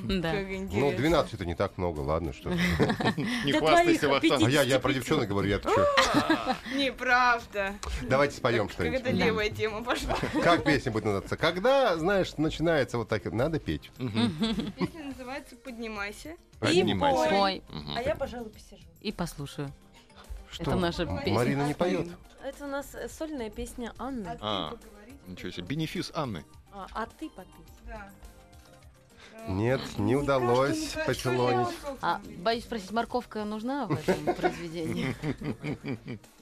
Ну, 0.04 0.16
интересно. 0.16 0.98
12 0.98 1.34
это 1.34 1.46
не 1.46 1.56
так 1.56 1.78
много, 1.78 2.00
ладно, 2.02 2.34
что. 2.34 2.50
Не 3.46 3.52
хвастайся, 3.54 4.08
Вахтанг. 4.08 4.44
А 4.44 4.50
я, 4.50 4.62
я 4.62 4.80
55. 4.80 4.82
про 4.82 4.94
девчонок 4.94 5.28
говорю, 5.28 5.50
я 5.50 5.60
что? 5.60 5.72
Неправда. 6.76 7.74
Давайте 8.04 8.38
споем 8.38 8.68
Как 8.68 8.80
это 8.80 9.00
что-нибудь. 9.00 9.26
левая 9.26 9.50
тема 9.50 9.84
пошла. 9.84 10.18
Как 10.44 10.64
песня 10.64 10.92
будет 10.92 11.06
называться? 11.06 11.36
Когда, 11.36 11.98
знаешь, 11.98 12.38
начинается 12.38 12.98
вот 12.98 13.10
так, 13.10 13.26
надо 13.26 13.60
петь. 13.60 13.92
Песня 13.98 15.04
называется 15.06 15.47
«Поднимайся». 15.56 16.36
Поднимайся. 16.60 17.30
Пой 17.30 17.64
Мгм. 17.70 17.98
А 17.98 18.02
я, 18.02 18.16
пожалуй, 18.16 18.50
посижу. 18.50 18.84
и 19.02 19.12
послушаю. 19.12 19.72
Что? 20.52 20.64
Это 20.64 20.76
наша 20.76 21.06
песня. 21.06 21.34
Марина 21.34 21.68
не 21.68 21.74
поет. 21.74 22.08
Это 22.44 22.66
у 22.66 22.68
нас 22.68 22.96
э, 22.96 23.10
сольная 23.10 23.50
песня 23.50 23.94
Анны. 23.98 24.38
А, 24.42 24.74
ничего 25.28 25.52
себе. 25.52 25.64
Бенефис 25.68 26.12
Анны. 26.16 26.46
А, 26.72 26.88
а 26.94 27.06
ты 27.06 27.30
попей. 27.30 27.52
Да. 27.86 28.10
Нет, 29.48 29.82
не 29.98 30.16
удалось 30.16 30.96
небольшой 30.96 31.68
А, 32.02 32.22
боюсь 32.40 32.64
спросить, 32.64 32.92
морковка 32.92 33.44
нужна 33.46 33.88
в 33.88 33.92
этом 33.92 34.36
произведении? 34.36 35.16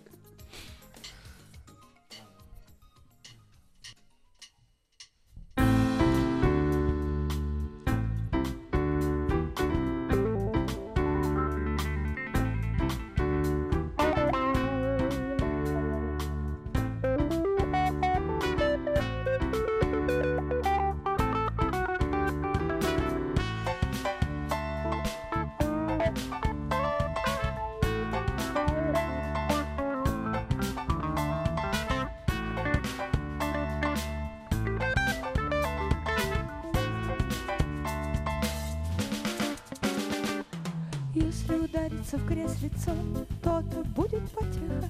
Удариться 42.06 42.18
в 42.18 42.28
грязь 42.28 42.62
лицом, 42.62 43.26
то-то 43.41 43.84
будет 43.96 44.30
потеха. 44.32 44.89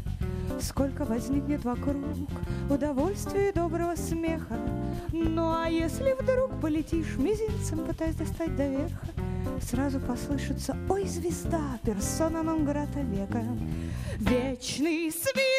Сколько 0.59 1.05
возникнет 1.05 1.63
вокруг 1.63 2.03
удовольствия 2.69 3.49
и 3.49 3.53
доброго 3.53 3.95
смеха. 3.95 4.57
Ну 5.13 5.53
а 5.53 5.67
если 5.69 6.13
вдруг 6.19 6.59
полетишь 6.59 7.15
мизинцем, 7.17 7.85
пытаясь 7.85 8.15
достать 8.15 8.55
до 8.55 8.67
верха, 8.67 9.07
сразу 9.61 9.99
послышится 9.99 10.75
«Ой, 10.89 11.07
звезда, 11.07 11.79
персона 11.83 12.43
нон 12.43 12.65
грата 12.65 12.99
века». 12.99 13.43
Вечный 14.17 15.11
свист 15.11 15.54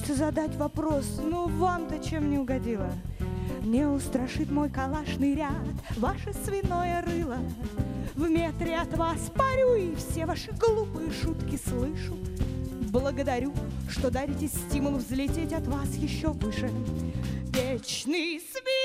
хочется 0.00 0.14
задать 0.14 0.56
вопрос, 0.56 1.20
ну 1.22 1.46
вам-то 1.46 1.98
чем 1.98 2.30
не 2.30 2.38
угодило? 2.38 2.90
Не 3.62 3.84
устрашит 3.84 4.50
мой 4.50 4.70
калашный 4.70 5.34
ряд, 5.34 5.52
ваше 5.98 6.32
свиное 6.32 7.02
рыло. 7.02 7.36
В 8.14 8.28
метре 8.30 8.76
от 8.76 8.96
вас 8.96 9.18
парю 9.34 9.74
и 9.74 9.94
все 9.96 10.24
ваши 10.24 10.52
глупые 10.52 11.10
шутки 11.10 11.60
слышу. 11.62 12.16
Благодарю, 12.90 13.52
что 13.90 14.10
дарите 14.10 14.48
стимул 14.48 14.96
взлететь 14.96 15.52
от 15.52 15.66
вас 15.66 15.94
еще 15.96 16.28
выше. 16.28 16.70
Вечный 17.52 18.40
свист 18.40 18.79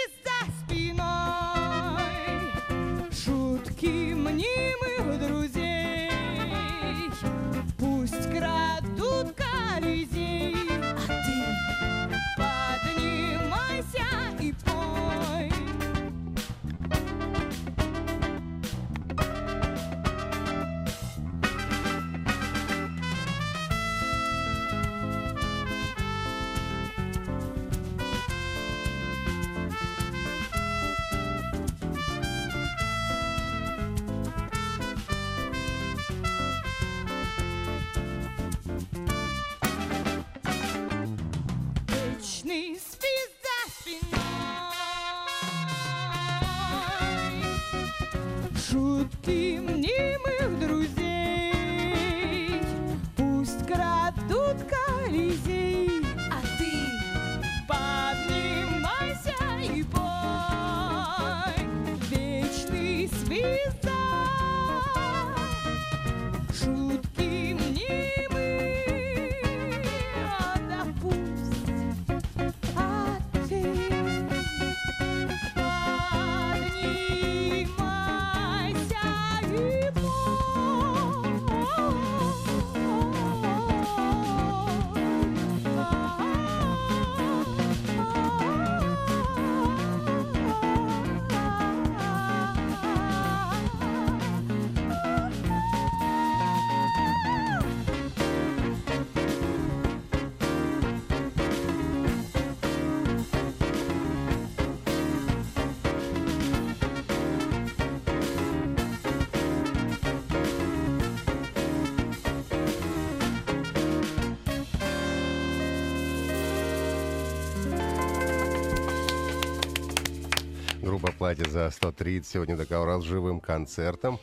плате 121.25 121.49
за 121.49 121.71
130. 121.71 122.27
Сегодня 122.31 122.55
ДК 122.55 122.73
«Урал» 122.79 123.01
с 123.01 123.05
живым 123.05 123.39
концертом. 123.39 124.19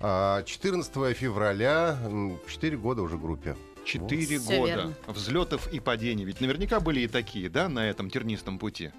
А, 0.00 0.42
14 0.42 1.16
февраля, 1.16 1.96
4 2.48 2.76
года 2.76 3.02
уже 3.02 3.18
группе. 3.18 3.54
Четыре 3.84 4.40
года 4.40 4.66
верно. 4.66 4.94
взлетов 5.06 5.72
и 5.72 5.78
падений. 5.78 6.24
Ведь 6.24 6.40
наверняка 6.40 6.80
были 6.80 7.02
и 7.02 7.06
такие, 7.06 7.48
да, 7.48 7.68
на 7.68 7.88
этом 7.88 8.10
тернистом 8.10 8.58
пути. 8.58 8.90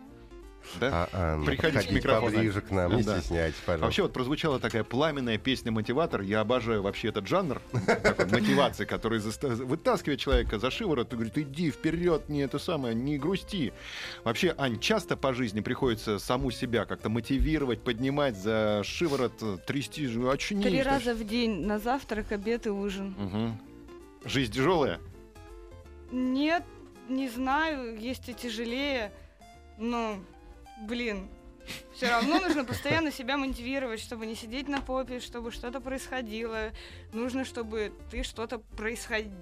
Да? 0.79 0.89
А, 0.91 1.09
а, 1.11 1.37
ну, 1.37 1.45
Приходите 1.45 1.87
к 1.87 1.91
микрофону. 1.91 2.31
поближе 2.31 2.61
к 2.61 2.71
нам, 2.71 2.95
не 2.95 3.03
Да. 3.03 3.19
стесняйтесь, 3.19 3.59
пожалуйста. 3.59 3.85
Вообще 3.85 4.01
вот 4.03 4.13
прозвучала 4.13 4.59
такая 4.59 4.83
пламенная 4.83 5.37
песня-мотиватор. 5.37 6.21
Я 6.21 6.41
обожаю 6.41 6.81
вообще 6.81 7.09
этот 7.09 7.27
жанр 7.27 7.61
такой 7.85 8.25
мотивации, 8.27 8.85
который 8.85 9.19
вытаскивает 9.19 10.19
человека 10.19 10.59
за 10.59 10.71
шиворот 10.71 11.11
и 11.11 11.15
говорит, 11.15 11.37
иди 11.37 11.71
вперед, 11.71 12.29
не 12.29 12.41
это 12.41 12.59
самое, 12.59 12.95
не 12.95 13.17
грусти. 13.17 13.73
Вообще, 14.23 14.53
Ань, 14.57 14.79
часто 14.79 15.17
по 15.17 15.33
жизни 15.33 15.61
приходится 15.61 16.19
саму 16.19 16.51
себя 16.51 16.85
как-то 16.85 17.09
мотивировать, 17.09 17.81
поднимать 17.83 18.37
за 18.37 18.81
шиворот, 18.83 19.65
трясти, 19.65 20.07
очнись. 20.27 20.63
Три 20.63 20.81
раза 20.81 21.13
в 21.13 21.23
день 21.23 21.65
на 21.65 21.79
завтрак, 21.79 22.31
обед 22.31 22.67
и 22.67 22.69
ужин. 22.69 23.57
Жизнь 24.23 24.53
тяжелая? 24.53 24.99
Нет, 26.11 26.63
не 27.09 27.29
знаю, 27.29 27.97
есть 27.99 28.29
и 28.29 28.33
тяжелее, 28.33 29.11
но, 29.77 30.17
блин, 30.81 31.29
все 31.93 32.09
равно 32.09 32.39
нужно 32.39 32.65
постоянно 32.65 33.11
себя 33.11 33.37
мотивировать, 33.37 33.99
чтобы 33.99 34.25
не 34.25 34.35
сидеть 34.35 34.67
на 34.67 34.81
попе, 34.81 35.19
чтобы 35.19 35.51
что-то 35.51 35.79
происходило. 35.79 36.71
Нужно, 37.13 37.45
чтобы 37.45 37.93
ты 38.09 38.23
что-то 38.23 38.59
происходило. 38.77 39.35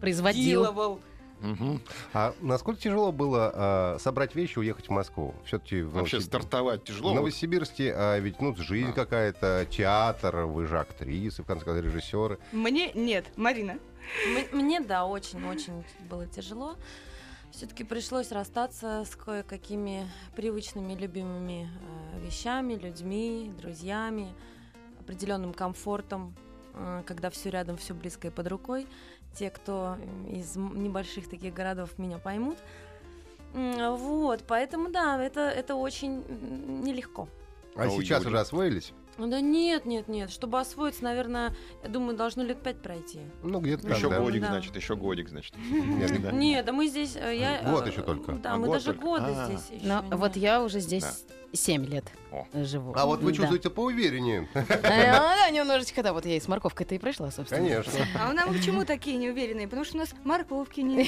Производил. 0.00 1.00
Мгм. 1.40 1.82
А 2.14 2.34
насколько 2.40 2.80
тяжело 2.80 3.12
было 3.12 3.52
а, 3.54 3.96
собрать 3.98 4.34
вещи 4.34 4.54
и 4.54 4.60
уехать 4.60 4.86
в 4.86 4.90
Москву? 4.90 5.34
Все-таки 5.44 5.82
в, 5.82 5.90
Вообще 5.92 6.16
Новосиб- 6.16 6.20
стартовать 6.22 6.80
в 6.80 6.84
тяжело. 6.84 7.10
Вот 7.10 7.16
Новосибирске 7.16 7.92
а, 7.94 8.18
ведь 8.18 8.40
ну, 8.40 8.56
жизнь 8.56 8.90
А. 8.90 8.92
какая-то, 8.94 9.66
театр, 9.70 10.46
вы 10.46 10.66
же 10.66 10.78
актрисы, 10.78 11.42
в 11.42 11.46
конце 11.46 11.64
концов, 11.66 11.84
режиссеры. 11.84 12.38
Мне 12.52 12.90
нет, 12.94 13.26
Марина. 13.36 13.78
М- 14.52 14.58
Мне, 14.58 14.80
да, 14.80 15.04
очень-очень 15.04 15.84
было 16.08 16.26
тяжело. 16.26 16.76
Все-таки 17.56 17.84
пришлось 17.84 18.32
расстаться 18.32 19.06
с 19.10 19.16
кое-какими 19.16 20.06
привычными, 20.34 20.92
любимыми 20.92 21.70
э, 22.12 22.20
вещами, 22.20 22.74
людьми, 22.74 23.50
друзьями, 23.58 24.34
определенным 25.00 25.54
комфортом, 25.54 26.34
э, 26.74 27.02
когда 27.06 27.30
все 27.30 27.48
рядом, 27.48 27.78
все 27.78 27.94
близко 27.94 28.28
и 28.28 28.30
под 28.30 28.48
рукой. 28.48 28.86
Те, 29.38 29.48
кто 29.48 29.96
из 30.30 30.54
небольших 30.56 31.30
таких 31.30 31.54
городов 31.54 31.98
меня 31.98 32.18
поймут. 32.18 32.58
Вот, 33.54 34.44
поэтому 34.46 34.90
да, 34.90 35.18
это, 35.18 35.40
это 35.40 35.76
очень 35.76 36.22
нелегко. 36.84 37.26
А 37.74 37.84
Ой, 37.84 38.02
сейчас 38.02 38.26
уже 38.26 38.38
освоились? 38.38 38.92
Ну 39.18 39.28
Да 39.28 39.40
нет, 39.40 39.86
нет, 39.86 40.08
нет. 40.08 40.30
Чтобы 40.30 40.60
освоиться, 40.60 41.02
наверное, 41.04 41.54
я 41.82 41.88
думаю, 41.88 42.16
должно 42.16 42.42
лет 42.42 42.62
пять 42.62 42.80
пройти. 42.82 43.20
Ну, 43.42 43.60
где-то 43.60 43.88
Еще 43.88 44.08
да. 44.10 44.20
годик, 44.20 44.42
Да. 44.42 44.48
значит, 44.48 44.76
еще 44.76 44.96
годик, 44.96 45.28
значит. 45.28 45.54
Нет, 45.70 46.64
Да. 46.66 46.72
Мы 46.72 46.88
здесь... 46.88 47.16
э, 47.16 47.36
Я, 47.36 47.62
Год 47.70 47.86
э, 47.86 47.90
еще 47.90 48.02
только. 48.02 48.32
Да, 48.32 48.54
А, 48.54 48.56
мы 48.56 48.68
даже 48.68 48.92
года 48.92 49.26
А. 49.28 49.46
здесь 49.46 49.82
еще 49.82 50.02
вот 50.02 50.36
я 50.36 50.62
уже 50.62 50.80
здесь 50.80 51.24
7 51.52 51.84
лет 51.86 52.04
О. 52.32 52.46
живу. 52.64 52.92
А 52.96 53.06
вот 53.06 53.20
вы 53.22 53.30
Да. 53.30 53.36
чувствуете 53.38 53.70
поувереннее. 53.70 54.48
Э, 54.54 54.64
Да, 54.82 55.50
немножечко, 55.50 56.02
да, 56.02 56.12
вот 56.12 56.26
я 56.26 56.36
и 56.36 56.40
с 56.40 56.48
морковкой-то 56.48 56.94
и 56.94 56.98
пришла, 56.98 57.30
собственно. 57.30 57.62
Конечно. 57.66 57.92
А 58.20 58.32
нам 58.32 58.52
почему 58.52 58.84
такие 58.84 59.16
неуверенные? 59.16 59.66
Потому 59.68 59.84
что 59.84 59.96
у 59.96 60.00
нас 60.00 60.10
морковки 60.24 60.80
нет. 60.82 61.06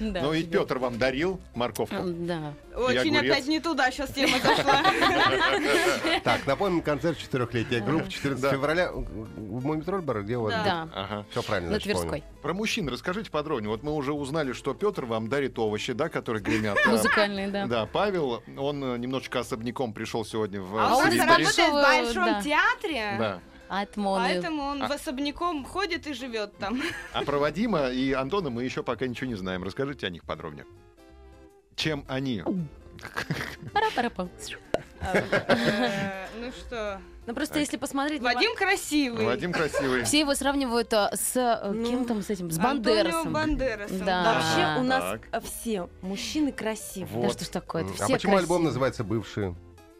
Да. 0.00 0.22
Ну 0.22 0.32
и 0.32 0.42
Петр 0.44 0.78
вам 0.78 0.98
дарил 0.98 1.40
морковку. 1.54 1.96
Да. 2.04 2.54
Очень 2.76 3.16
опять 3.16 3.46
не 3.46 3.60
туда 3.60 3.90
сейчас 3.90 4.10
тема 4.12 4.38
зашла. 4.38 4.82
Так, 6.24 6.46
напомним, 6.46 6.80
концерт 6.82 7.18
четырехлетия 7.18 7.80
группы 7.80 8.08
14 8.08 8.40
Да. 8.42 8.50
февраля. 8.52 8.92
В 8.92 9.64
Мумитрольбар, 9.66 10.22
где 10.22 10.36
у 10.36 10.42
вас? 10.42 10.54
Да. 10.54 11.24
Все 11.30 11.42
правильно, 11.42 11.72
На. 11.72 11.80
Тверской. 11.80 12.22
Про 12.42 12.54
мужчин 12.54 12.88
расскажите 12.88 13.30
подробнее. 13.30 13.68
Вот 13.70 13.82
мы 13.82 13.92
уже 13.94 14.12
узнали, 14.12 14.52
что 14.52 14.74
Петр 14.74 15.04
вам 15.04 15.28
дарит 15.28 15.58
овощи, 15.58 15.92
да, 15.92 16.08
которые 16.08 16.42
гремят. 16.42 16.78
Музыкальный, 16.86 17.48
да. 17.50 17.66
Да, 17.66 17.86
Павел, 17.86 18.42
он 18.56 18.82
э, 18.84 18.98
немножечко 19.18 19.40
особняком 19.40 19.92
пришел 19.92 20.24
сегодня 20.24 20.60
в 20.60 20.76
А 20.76 20.96
он 20.96 21.04
работает 21.18 21.56
в 21.56 21.72
Большом 21.72 22.24
да. 22.24 22.42
театре. 22.42 23.16
Да. 23.18 23.40
Атмоны. 23.68 24.24
Поэтому 24.24 24.62
он 24.62 24.82
А- 24.82 24.88
в 24.88 24.92
особняком 24.92 25.64
ходит 25.64 26.06
и 26.06 26.14
живет 26.14 26.56
там. 26.58 26.80
А 27.12 27.22
про 27.22 27.38
Вадима 27.38 27.88
и 27.88 28.12
Антона 28.12 28.48
мы 28.50 28.64
еще 28.64 28.82
пока 28.82 29.06
ничего 29.06 29.28
не 29.28 29.34
знаем. 29.34 29.62
Расскажите 29.62 30.06
о 30.06 30.10
них 30.10 30.24
подробнее. 30.24 30.64
Чем 31.76 32.04
они? 32.08 32.42
Пара-пара-пам. 33.72 34.30
Э, 35.00 36.26
Ну 36.40 36.52
что, 36.52 37.00
Ну 37.26 37.34
просто 37.34 37.58
если 37.58 37.76
посмотреть... 37.76 38.22
на 38.22 38.32
Вадим 38.34 38.54
красивый. 38.56 39.24
Вадим 39.26 39.52
красивый. 39.52 40.04
Все 40.04 40.20
его 40.20 40.34
сравнивают 40.34 40.92
а, 40.94 41.10
с 41.14 41.36
э, 41.36 41.70
Ну, 41.72 41.84
кем 41.90 42.04
там 42.04 42.22
с 42.22 42.30
этим, 42.30 42.50
с 42.50 42.58
Антонио 42.58 42.74
Бандерасом. 43.04 43.32
Бандерасом. 43.32 44.04
Да. 44.04 44.34
Вообще 44.34 44.80
у 44.80 44.84
нас 44.84 45.20
э, 45.32 45.40
все 45.40 45.88
мужчины 46.02 46.52
красивые. 46.52 47.22
Да 47.22 47.30
что 47.30 47.44
ж 47.44 47.48
такое? 47.48 47.84
А 47.84 47.92
Все 48.04 48.12
почему 48.14 48.36
альбом 48.36 48.64
называется 48.64 49.04
«Бывшие»? 49.04 49.54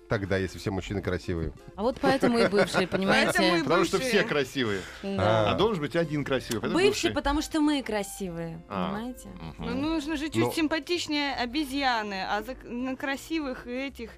Тогда, 0.09 0.39
если 0.39 0.59
все 0.59 0.71
мужчины 0.71 1.03
красивые. 1.03 1.53
А 1.77 1.83
вот 1.83 1.99
поэтому 2.01 2.39
и 2.39 2.47
бывшие, 2.47 2.87
Поэтому 2.89 3.03
понимаете? 3.13 3.59
и 3.59 3.63
Потому 3.63 3.85
что 3.85 3.99
все 3.99 4.23
красивые. 4.23 4.81
Да. 5.03 5.51
А 5.51 5.55
должен 5.55 5.83
быть 5.83 5.97
один 5.97 6.25
красивый. 6.25 6.63
Бывшие, 6.71 6.89
бывший. 6.89 7.11
потому 7.13 7.43
что 7.43 7.61
мы 7.61 7.83
красивые, 7.83 8.65
А. 8.71 8.87
понимаете? 8.95 9.29
Ну, 9.59 9.67
Мгм. 9.67 9.81
нужно 9.83 10.17
же 10.17 10.27
чуть 10.31 10.37
Ну. 10.37 10.53
симпатичнее 10.53 11.35
обезьяны, 11.35 12.25
а 12.27 12.43
за- 12.43 12.55
на 12.67 12.97
красивых 12.97 13.67
этих 13.67 14.13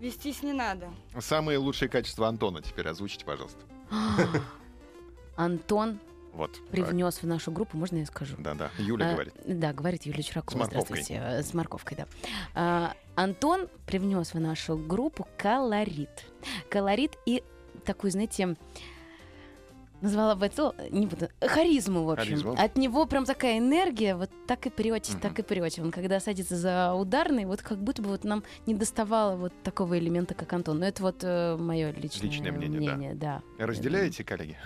вестись 0.00 0.42
не 0.42 0.52
надо. 0.52 0.88
Самые 1.18 1.58
лучшие 1.58 1.88
качества 1.88 2.28
Антона 2.28 2.62
теперь 2.62 2.88
озвучите, 2.88 3.24
пожалуйста. 3.24 3.60
Антон 5.36 5.98
Вот. 6.32 6.50
привнес 6.70 7.22
в 7.22 7.26
нашу 7.26 7.50
группу, 7.52 7.76
можно 7.76 7.96
я 7.98 8.06
скажу? 8.06 8.34
Да-да, 8.38 8.70
Юля 8.78 9.10
А, 9.10 9.12
говорит. 9.14 9.34
Да, 9.46 9.72
говорит 9.72 10.04
Юлия 10.04 10.22
Чуракова. 10.22 10.52
С 10.52 10.58
морковкой. 10.58 11.02
Здравствуйте. 11.02 11.22
э, 11.22 11.42
С 11.42 11.54
морковкой, 11.54 11.96
да. 11.98 12.06
А, 12.54 12.94
Антон 13.14 13.68
привнес 13.86 14.34
в 14.34 14.40
нашу 14.40 14.76
группу 14.76 15.26
колорит. 15.36 16.24
Колорит 16.70 17.16
и 17.26 17.42
такую, 17.84 18.10
знаете, 18.10 18.56
назвала 20.00 20.34
бы 20.34 20.46
это, 20.46 20.74
не 20.90 21.06
буду, 21.06 21.28
харизму, 21.40 22.04
в 22.04 22.10
общем. 22.10 22.24
Харизму. 22.24 22.54
От 22.58 22.76
него 22.76 23.06
прям 23.06 23.24
такая 23.24 23.58
энергия, 23.58 24.14
вот 24.16 24.30
так 24.46 24.66
и 24.66 24.70
прете, 24.70 25.12
Мгм. 25.12 25.20
так 25.20 25.38
и 25.38 25.42
прете. 25.42 25.82
Он 25.82 25.90
когда 25.90 26.20
садится 26.20 26.56
за 26.56 26.94
ударный, 26.94 27.44
вот 27.44 27.62
как 27.62 27.78
будто 27.78 28.02
бы 28.02 28.08
вот 28.10 28.24
нам 28.24 28.42
не 28.66 28.74
доставало 28.74 29.36
вот 29.36 29.52
такого 29.62 29.98
элемента, 29.98 30.34
как 30.34 30.52
Антон. 30.52 30.78
Но 30.78 30.86
это 30.86 31.02
вот 31.02 31.22
мое 31.22 31.90
личное, 31.92 32.28
Личное 32.30 32.52
мнение, 32.52 33.14
да. 33.14 33.42
да. 33.58 33.66
Разделяете, 33.66 34.24
коллеги? 34.24 34.56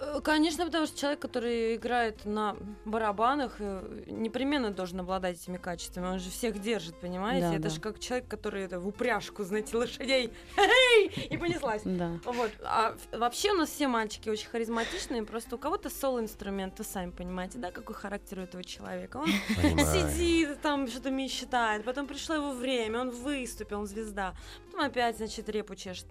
Э, 0.00 0.20
Конечно, 0.20 0.64
потому 0.64 0.86
что 0.86 0.98
человек, 0.98 1.20
который 1.20 1.76
играет 1.76 2.24
на 2.24 2.56
барабанах, 2.84 3.56
э, 3.58 4.04
непременно 4.06 4.70
должен 4.70 5.00
обладать 5.00 5.36
этими 5.36 5.56
качествами. 5.56 6.06
Он 6.06 6.18
же 6.18 6.30
всех 6.30 6.60
держит, 6.60 6.98
понимаете? 7.00 7.48
Да, 7.48 7.54
это 7.54 7.62
да. 7.64 7.68
же 7.68 7.80
как 7.80 7.98
человек, 7.98 8.28
который 8.28 8.64
это, 8.64 8.80
в 8.80 8.88
упряжку, 8.88 9.44
знаете, 9.44 9.76
лошадей. 9.76 10.32
И 11.30 11.36
понеслась. 11.36 11.82
Да. 11.84 12.18
Вот. 12.24 12.50
А 12.62 12.94
вообще 13.12 13.52
у 13.52 13.56
нас 13.56 13.70
все 13.70 13.88
мальчики 13.88 14.28
очень 14.28 14.48
харизматичные, 14.48 15.22
просто 15.24 15.56
у 15.56 15.58
кого-то 15.58 15.90
соло-инструмент, 15.90 16.78
вы 16.78 16.84
сами 16.84 17.10
понимаете, 17.10 17.58
да, 17.58 17.70
какой 17.70 17.94
характер 17.94 18.40
у 18.40 18.42
этого 18.42 18.64
человека. 18.64 19.18
Он 19.18 19.28
Понимаю. 19.56 20.10
сидит 20.10 20.60
там, 20.62 20.86
что-то 20.88 21.10
мечтает, 21.10 21.84
потом 21.84 22.06
пришло 22.06 22.34
его 22.34 22.52
время, 22.52 23.00
он 23.00 23.10
выступил, 23.10 23.80
он 23.80 23.86
звезда, 23.86 24.34
потом 24.66 24.80
опять, 24.80 25.16
значит, 25.16 25.48
репу 25.48 25.74
чешет. 25.74 26.06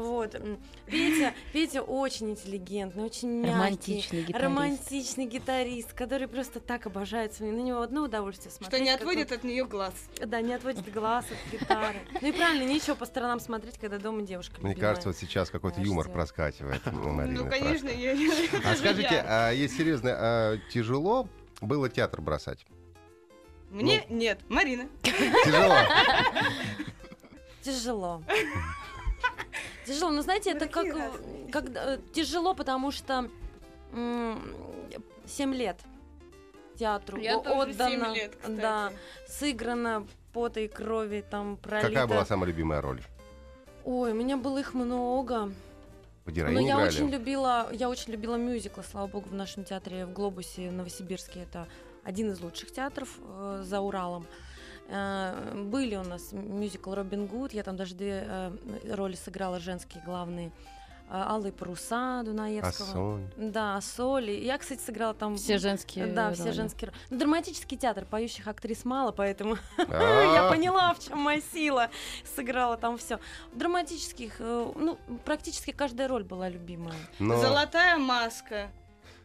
Вот. 0.00 0.34
Петя, 0.86 1.34
Петя 1.52 1.82
очень 1.82 2.30
интеллигентный, 2.30 3.04
очень 3.04 3.28
мягкий, 3.28 3.52
Романтичный 3.52 4.20
гитарист. 4.22 4.44
романтичный 4.44 5.26
гитарист, 5.26 5.92
который 5.92 6.26
просто 6.28 6.60
так 6.60 6.86
обожает 6.86 7.34
свои, 7.34 7.50
на 7.50 7.60
него 7.60 7.82
одно 7.82 8.02
удовольствие 8.04 8.50
смотреть. 8.50 8.74
Что 8.74 8.82
не 8.84 8.90
отводит 8.90 9.32
от 9.32 9.44
нее 9.44 9.64
глаз. 9.66 9.92
он- 10.22 10.30
Да, 10.30 10.40
не 10.40 10.54
отводит 10.54 10.90
глаз 10.92 11.26
от 11.30 11.52
гитары. 11.52 11.98
Ну 12.20 12.28
и 12.28 12.32
правильно, 12.32 12.64
нечего 12.66 12.94
по 12.94 13.04
сторонам 13.06 13.40
смотреть, 13.40 13.78
когда 13.78 13.98
дома 13.98 14.22
девушка 14.22 14.54
Мне 14.60 14.70
любимая. 14.70 14.88
кажется, 14.90 15.08
вот 15.10 15.18
сейчас 15.18 15.50
какой-то 15.50 15.80
юмор 15.80 16.08
проскакивает. 16.08 16.80
у 16.86 16.90
Марины, 17.10 17.44
Ну, 17.44 17.50
конечно, 17.50 17.88
я... 17.88 18.12
А 18.64 18.74
скажите, 18.76 19.24
а 19.26 19.50
есть 19.50 19.76
серьезно, 19.76 20.10
а 20.16 20.56
тяжело 20.72 21.28
было 21.60 21.88
театр 21.88 22.20
бросать? 22.22 22.64
Мне 23.70 24.04
нет. 24.08 24.40
Марина. 24.48 24.88
Тяжело. 25.02 25.76
Тяжело. 27.62 28.22
Тяжело, 29.90 30.10
но 30.12 30.22
знаете, 30.22 30.52
это 30.52 30.68
как, 30.68 30.86
э, 30.86 31.10
когда, 31.50 31.94
э, 31.94 31.98
тяжело, 32.12 32.54
потому 32.54 32.92
что 32.92 33.28
7 33.92 35.54
лет 35.54 35.80
театру 36.78 37.18
Я 37.18 37.38
отдано, 37.38 38.14
лет, 38.14 38.36
кстати. 38.36 38.60
да, 38.60 38.92
сыграно 39.26 40.06
пота 40.32 40.60
и 40.60 40.68
крови, 40.68 41.24
там 41.28 41.56
пролито. 41.56 41.88
Какая 41.88 42.06
была 42.06 42.24
самая 42.24 42.46
любимая 42.48 42.80
роль? 42.80 43.02
Ой, 43.84 44.12
у 44.12 44.14
меня 44.14 44.36
было 44.36 44.58
их 44.58 44.74
много. 44.74 45.52
Но 46.24 46.32
героиню 46.32 46.60
я 46.60 46.78
очень 46.78 47.08
играли? 47.08 47.12
любила, 47.18 47.68
я 47.72 47.88
очень 47.88 48.12
любила 48.12 48.36
мюзиклы, 48.36 48.84
слава 48.88 49.08
богу, 49.08 49.28
в 49.28 49.34
нашем 49.34 49.64
театре 49.64 50.06
в 50.06 50.12
Глобусе 50.12 50.70
в 50.70 50.72
Новосибирске. 50.72 51.40
Это 51.40 51.66
один 52.04 52.30
из 52.30 52.40
лучших 52.40 52.70
театров 52.70 53.08
э, 53.18 53.62
за 53.64 53.80
Уралом. 53.80 54.22
Э, 54.22 54.49
Были 54.90 55.94
у 55.96 56.02
нас 56.02 56.32
мюзикл 56.32 56.92
Робин 56.94 57.26
Гуд, 57.26 57.52
я 57.52 57.62
там 57.62 57.76
даже 57.76 57.94
две 57.94 58.24
э, 58.26 58.52
роли 58.94 59.14
сыграла 59.14 59.60
женские 59.60 60.02
главные. 60.04 60.50
Э, 61.08 61.24
Алые 61.26 61.52
паруса 61.52 62.22
Дунаевского. 62.24 62.88
Ассоль. 62.88 63.20
Да, 63.36 63.80
Соли. 63.80 64.32
Я, 64.32 64.58
кстати, 64.58 64.80
сыграла 64.80 65.14
там... 65.14 65.36
Все 65.36 65.58
женские 65.58 66.06
Да, 66.06 66.32
все 66.32 66.44
роли. 66.44 66.52
женские 66.52 66.88
роли. 66.90 66.98
Ну, 67.10 67.18
драматический 67.18 67.76
театр, 67.76 68.04
поющих 68.04 68.46
актрис 68.46 68.84
мало, 68.84 69.12
поэтому 69.12 69.56
я 69.78 70.46
А, 70.46 70.50
поняла, 70.50 70.94
в 70.94 71.00
чем 71.00 71.18
моя 71.18 71.40
сила. 71.40 71.88
Сыграла 72.36 72.76
там 72.76 72.96
все. 72.98 73.18
Драматических, 73.52 74.36
э, 74.38 74.72
ну, 74.76 74.98
практически 75.24 75.72
каждая 75.72 76.06
роль 76.08 76.24
была 76.24 76.48
любимая. 76.48 76.94
Золотая 77.18 77.96
маска. 77.96 78.70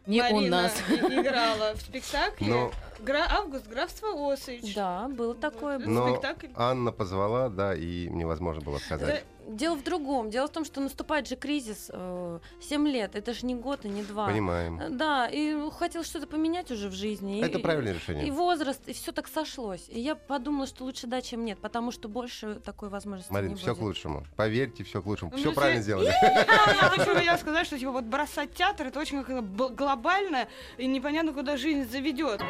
Не 0.07 0.21
у 0.21 0.23
Марина 0.23 0.61
нас. 0.63 0.73
и- 0.89 0.93
играла 0.93 1.73
в 1.75 1.81
спектакле 1.81 2.47
Но- 2.47 2.71
Гра- 2.99 3.27
Август, 3.29 3.67
графство 3.67 4.09
Осыч. 4.31 4.73
Да, 4.73 5.07
было 5.09 5.35
такое. 5.35 5.77
Вот. 5.79 5.87
Но 5.87 6.09
спектакль. 6.09 6.47
Анна 6.55 6.91
позвала, 6.91 7.49
да, 7.49 7.75
и 7.75 8.07
невозможно 8.09 8.61
было 8.61 8.77
сказать. 8.77 9.23
Дело 9.47 9.75
в 9.75 9.83
другом. 9.83 10.29
Дело 10.29 10.47
в 10.47 10.51
том, 10.51 10.65
что 10.65 10.81
наступает 10.81 11.27
же 11.27 11.35
кризис. 11.35 11.89
э, 11.93 12.39
Семь 12.61 12.87
лет. 12.87 13.15
Это 13.15 13.33
же 13.33 13.45
не 13.45 13.55
год 13.55 13.85
и 13.85 13.89
не 13.89 14.03
два. 14.03 14.27
Понимаем. 14.27 14.79
Э, 14.79 14.89
Да, 14.89 15.27
и 15.27 15.55
хотелось 15.77 16.07
что-то 16.07 16.27
поменять 16.27 16.71
уже 16.71 16.89
в 16.89 16.93
жизни. 16.93 17.41
Это 17.43 17.59
и, 17.59 17.61
правильное 17.61 17.93
И 17.93 17.95
решение. 17.95 18.31
возраст, 18.31 18.81
и 18.87 18.93
все 18.93 19.11
так 19.11 19.27
сошлось. 19.27 19.85
И 19.89 19.99
я 19.99 20.15
подумала, 20.15 20.65
что 20.67 20.83
лучше 20.83 21.07
да, 21.07 21.21
чем 21.21 21.45
нет, 21.45 21.59
потому 21.59 21.91
что 21.91 22.07
больше 22.09 22.55
такой 22.55 22.89
возможности 22.89 23.31
Марин, 23.31 23.49
не 23.49 23.55
все 23.55 23.67
будет. 23.67 23.77
к 23.77 23.81
лучшему. 23.81 24.25
Поверьте, 24.35 24.83
все 24.83 25.01
к 25.01 25.05
лучшему. 25.05 25.31
Ну, 25.31 25.37
Все 25.37 25.51
правильно 25.53 25.81
сделали. 25.81 26.07
Я 26.21 26.89
хочу 26.89 27.17
я 27.19 27.37
сказать, 27.37 27.67
что 27.67 27.77
типа, 27.77 27.91
вот 27.91 28.03
бросать 28.05 28.53
театр 28.53 28.87
это 28.87 28.99
очень 28.99 29.21
глобально 29.21 30.47
и 30.77 30.87
непонятно, 30.87 31.33
куда 31.33 31.57
жизнь 31.57 31.89
заведет. 31.89 32.41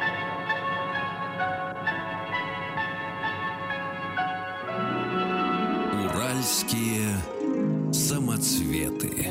Уральские 6.36 7.16
самоцветы. 7.94 9.30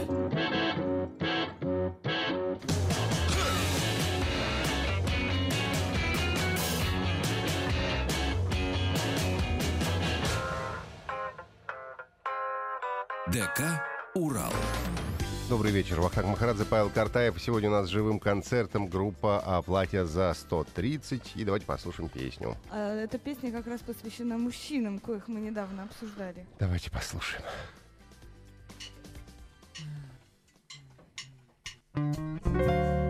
Добрый 15.65 15.81
вечер. 15.81 15.99
Вахтанг 15.99 16.27
Махарадзе, 16.27 16.63
Павел 16.63 16.91
Картаев. 16.91 17.41
Сегодня 17.41 17.69
у 17.69 17.71
нас 17.71 17.87
с 17.87 17.89
живым 17.89 18.19
концертом 18.19 18.87
группа 18.87 19.41
«А 19.43 19.63
платье 19.63 20.05
за 20.05 20.29
130». 20.29 21.31
И 21.33 21.43
давайте 21.43 21.65
послушаем 21.65 22.07
песню. 22.07 22.55
А, 22.69 22.93
Эта 22.93 23.17
песня 23.17 23.51
как 23.51 23.65
раз 23.65 23.81
посвящена 23.81 24.37
мужчинам, 24.37 24.99
коих 24.99 25.27
мы 25.27 25.39
недавно 25.39 25.85
обсуждали. 25.85 26.45
Давайте 26.59 26.91
послушаем. 26.91 27.43
У 31.95 33.04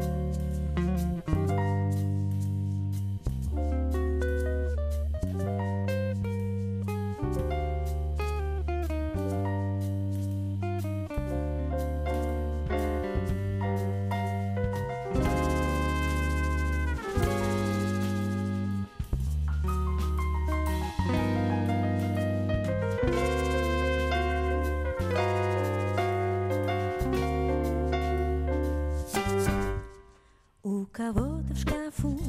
кого-то 31.06 31.54
в 31.54 31.58
шкафу. 31.60 32.20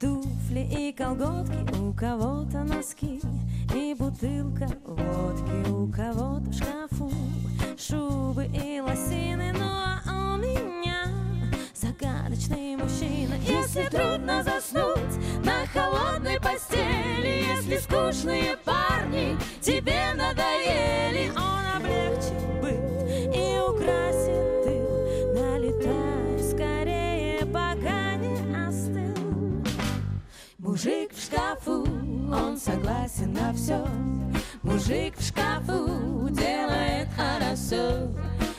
Туфли 0.00 0.66
и 0.78 0.92
колготки, 0.92 1.78
у 1.78 1.92
кого-то 1.92 2.64
носки. 2.64 3.20
И 3.74 3.94
бутылка 3.94 4.68
водки, 4.84 5.70
у 5.70 5.86
кого-то 5.92 6.50
в 6.50 6.54
шкафу. 6.54 7.12
Шубы 7.78 8.46
и 8.46 8.80
лосины, 8.80 9.52
ну 9.52 9.64
а 9.64 10.34
у 10.34 10.38
меня 10.38 11.06
загадочный 11.72 12.76
мужчина. 12.76 13.34
Если 13.46 13.84
трудно 13.84 14.42
заснуть 14.42 15.44
на 15.44 15.64
холодной 15.72 16.40
постели, 16.40 17.44
если 17.54 17.76
скучные 17.76 18.56
согласен 32.70 33.32
на 33.32 33.52
все. 33.52 33.84
Мужик 34.62 35.16
в 35.16 35.26
шкафу 35.26 36.28
делает 36.30 37.08
хорошо. 37.16 38.08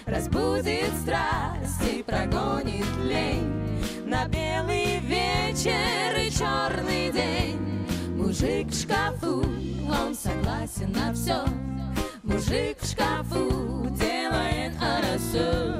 Разбудит 0.06 0.91
страсть 1.02 1.82
и 1.89 2.04
прогонит 2.04 2.86
лень. 3.04 3.80
На 4.06 4.28
белый 4.28 5.00
вечер 5.00 6.17
и 6.17 6.30
черный 6.30 7.12
день. 7.12 7.88
Мужик 8.15 8.67
в 8.67 8.82
шкафу, 8.82 9.43
он 9.43 10.15
согласен 10.15 10.91
на 10.91 11.13
все 11.13 11.43
Мужик 12.24 12.78
в 12.80 12.89
шкафу 12.89 13.88
делает 13.91 14.74
хорошо. 14.78 15.76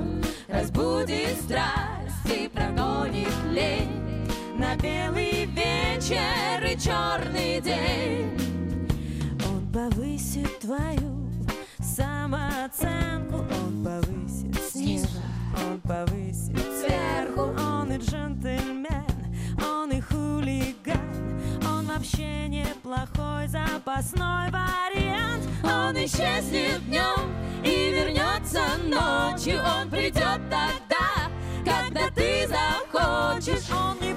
Разбудит 0.48 1.38
страсть 1.42 2.26
и 2.26 2.48
прогонит 2.48 3.34
лень 3.52 4.01
На 4.72 4.78
белый 4.78 5.46
вечер 5.48 6.64
и 6.64 6.78
черный 6.80 7.60
день. 7.60 8.40
Он 9.46 9.68
повысит 9.70 10.60
твою 10.60 11.30
самооценку 11.82 13.40
Он 13.52 13.84
повысит 13.84 14.58
снизу, 14.72 15.20
он 15.58 15.82
повысит 15.82 16.58
сверху. 16.80 17.54
Он 17.60 17.92
и 17.92 17.98
джентльмен, 17.98 18.88
он 19.62 19.92
и 19.92 20.00
хулиган 20.00 21.42
Он 21.66 21.88
вообще 21.88 22.48
неплохой 22.48 23.50
запасной 23.50 24.52
вариант. 24.52 25.44
Он 25.66 25.98
исчезнет 25.98 26.82
днем 26.88 27.30
и 27.66 27.92
вернется 27.92 28.62
ночью. 28.86 29.60
Он 29.60 29.90
придет 29.90 30.40
тогда, 30.50 31.28
когда 31.66 32.10
ты 32.16 32.48
захочешь. 32.48 33.70
Он 33.70 34.00
не 34.00 34.14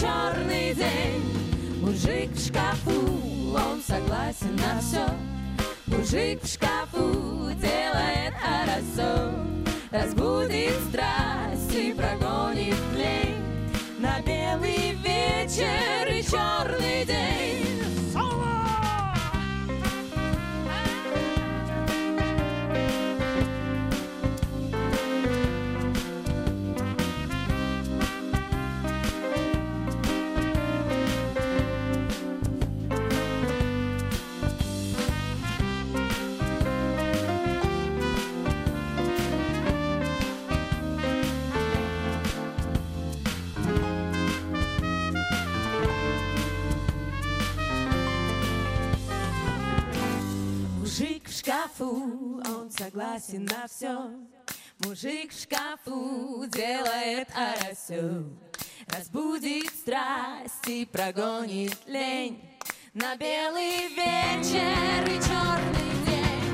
черный 0.00 0.74
день. 0.74 1.28
Мужик 1.80 2.30
в 2.32 2.46
шкафу, 2.46 3.18
он 3.54 3.80
согласен 3.86 4.54
на 4.56 4.80
все 4.80 5.06
Мужик 5.86 6.42
в 6.42 6.46
шкафу 6.46 7.50
делает 7.54 8.34
хорошо 8.34 9.32
Разбудит 9.90 10.74
страсть 10.90 11.74
и 11.74 11.94
прогонит 11.94 12.76
лень. 12.94 13.42
На 13.98 14.20
белый 14.20 14.92
вечер 15.02 16.06
и 16.08 16.22
черный 16.22 17.04
день 17.06 17.87
согласен 52.88 53.44
на 53.44 53.66
все. 53.68 54.10
Мужик 54.84 55.32
в 55.32 55.42
шкафу 55.42 56.46
делает 56.46 57.28
арасю. 57.34 58.24
Разбудит 58.86 59.70
страсть 59.70 60.66
и 60.66 60.86
прогонит 60.86 61.76
лень. 61.86 62.40
На 62.94 63.14
белый 63.16 63.88
вечер 63.88 65.04
и 65.04 65.18
черный 65.20 65.92
день. 66.06 66.48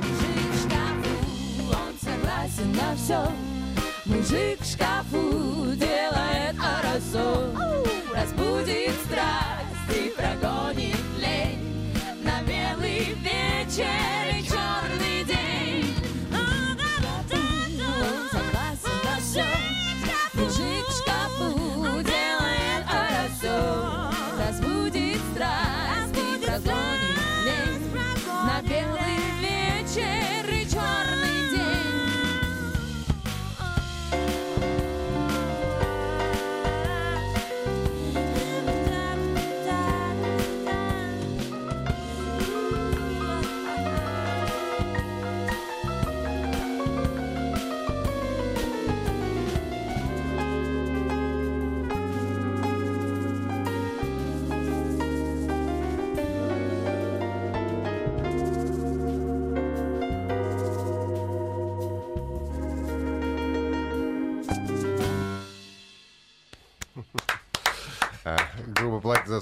Мужик 0.00 0.50
в 0.52 0.58
шкафу, 0.64 1.16
он 1.86 1.94
согласен 2.00 2.72
на 2.72 2.96
все 2.96 3.32
Мужик 4.06 4.60
в 4.60 4.72
шкафу 4.72 5.74
делает 5.76 6.56
арасу 6.58 7.54
Разбудит 8.14 8.94
страсть 9.04 9.98
и 9.98 10.08
прогонит 10.16 10.96
лень. 11.18 11.92
На 12.22 12.42
белый 12.42 13.14
вечер 13.14 14.13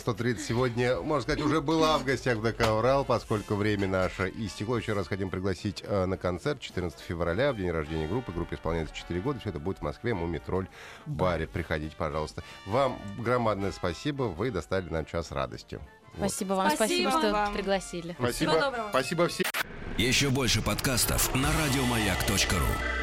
130» 0.04 0.38
сегодня, 0.38 1.00
можно 1.00 1.22
сказать, 1.22 1.40
уже 1.40 1.60
была 1.60 1.98
в 1.98 2.04
гостях 2.04 2.38
в 2.38 2.42
ДК 2.42 2.70
«Урал», 2.70 3.04
поскольку 3.04 3.54
время 3.54 3.86
наше 3.88 4.32
истекло. 4.36 4.78
Еще 4.78 4.92
раз 4.92 5.08
хотим 5.08 5.30
пригласить 5.30 5.82
э, 5.86 6.06
на 6.06 6.16
концерт 6.16 6.60
14 6.60 6.98
февраля, 7.00 7.52
в 7.52 7.56
день 7.56 7.70
рождения 7.70 8.08
группы. 8.08 8.32
Группе 8.32 8.56
исполняется 8.56 8.94
4 8.94 9.20
года. 9.20 9.40
Все 9.40 9.50
это 9.50 9.58
будет 9.58 9.78
в 9.78 9.82
Москве, 9.82 10.14
Мумитроль 10.14 10.68
баре. 11.06 11.46
Приходите, 11.46 11.94
пожалуйста. 11.96 12.42
Вам 12.66 12.98
громадное 13.18 13.72
спасибо. 13.72 14.24
Вы 14.24 14.50
достали 14.50 14.88
нам 14.88 15.04
час 15.04 15.30
радости. 15.30 15.80
Вот. 16.14 16.30
Спасибо 16.30 16.54
вам, 16.54 16.70
Спасибо 16.70 17.08
спасибо, 17.08 17.10
что 17.10 17.32
вам. 17.32 17.54
пригласили. 17.54 18.16
Всего 18.32 18.52
доброго. 18.52 18.88
Спасибо 18.90 19.28
всем. 19.28 19.46
Еще 19.98 20.30
больше 20.30 20.62
подкастов 20.62 21.34
на 21.34 21.48
радиомаяк.ру. 21.52 23.01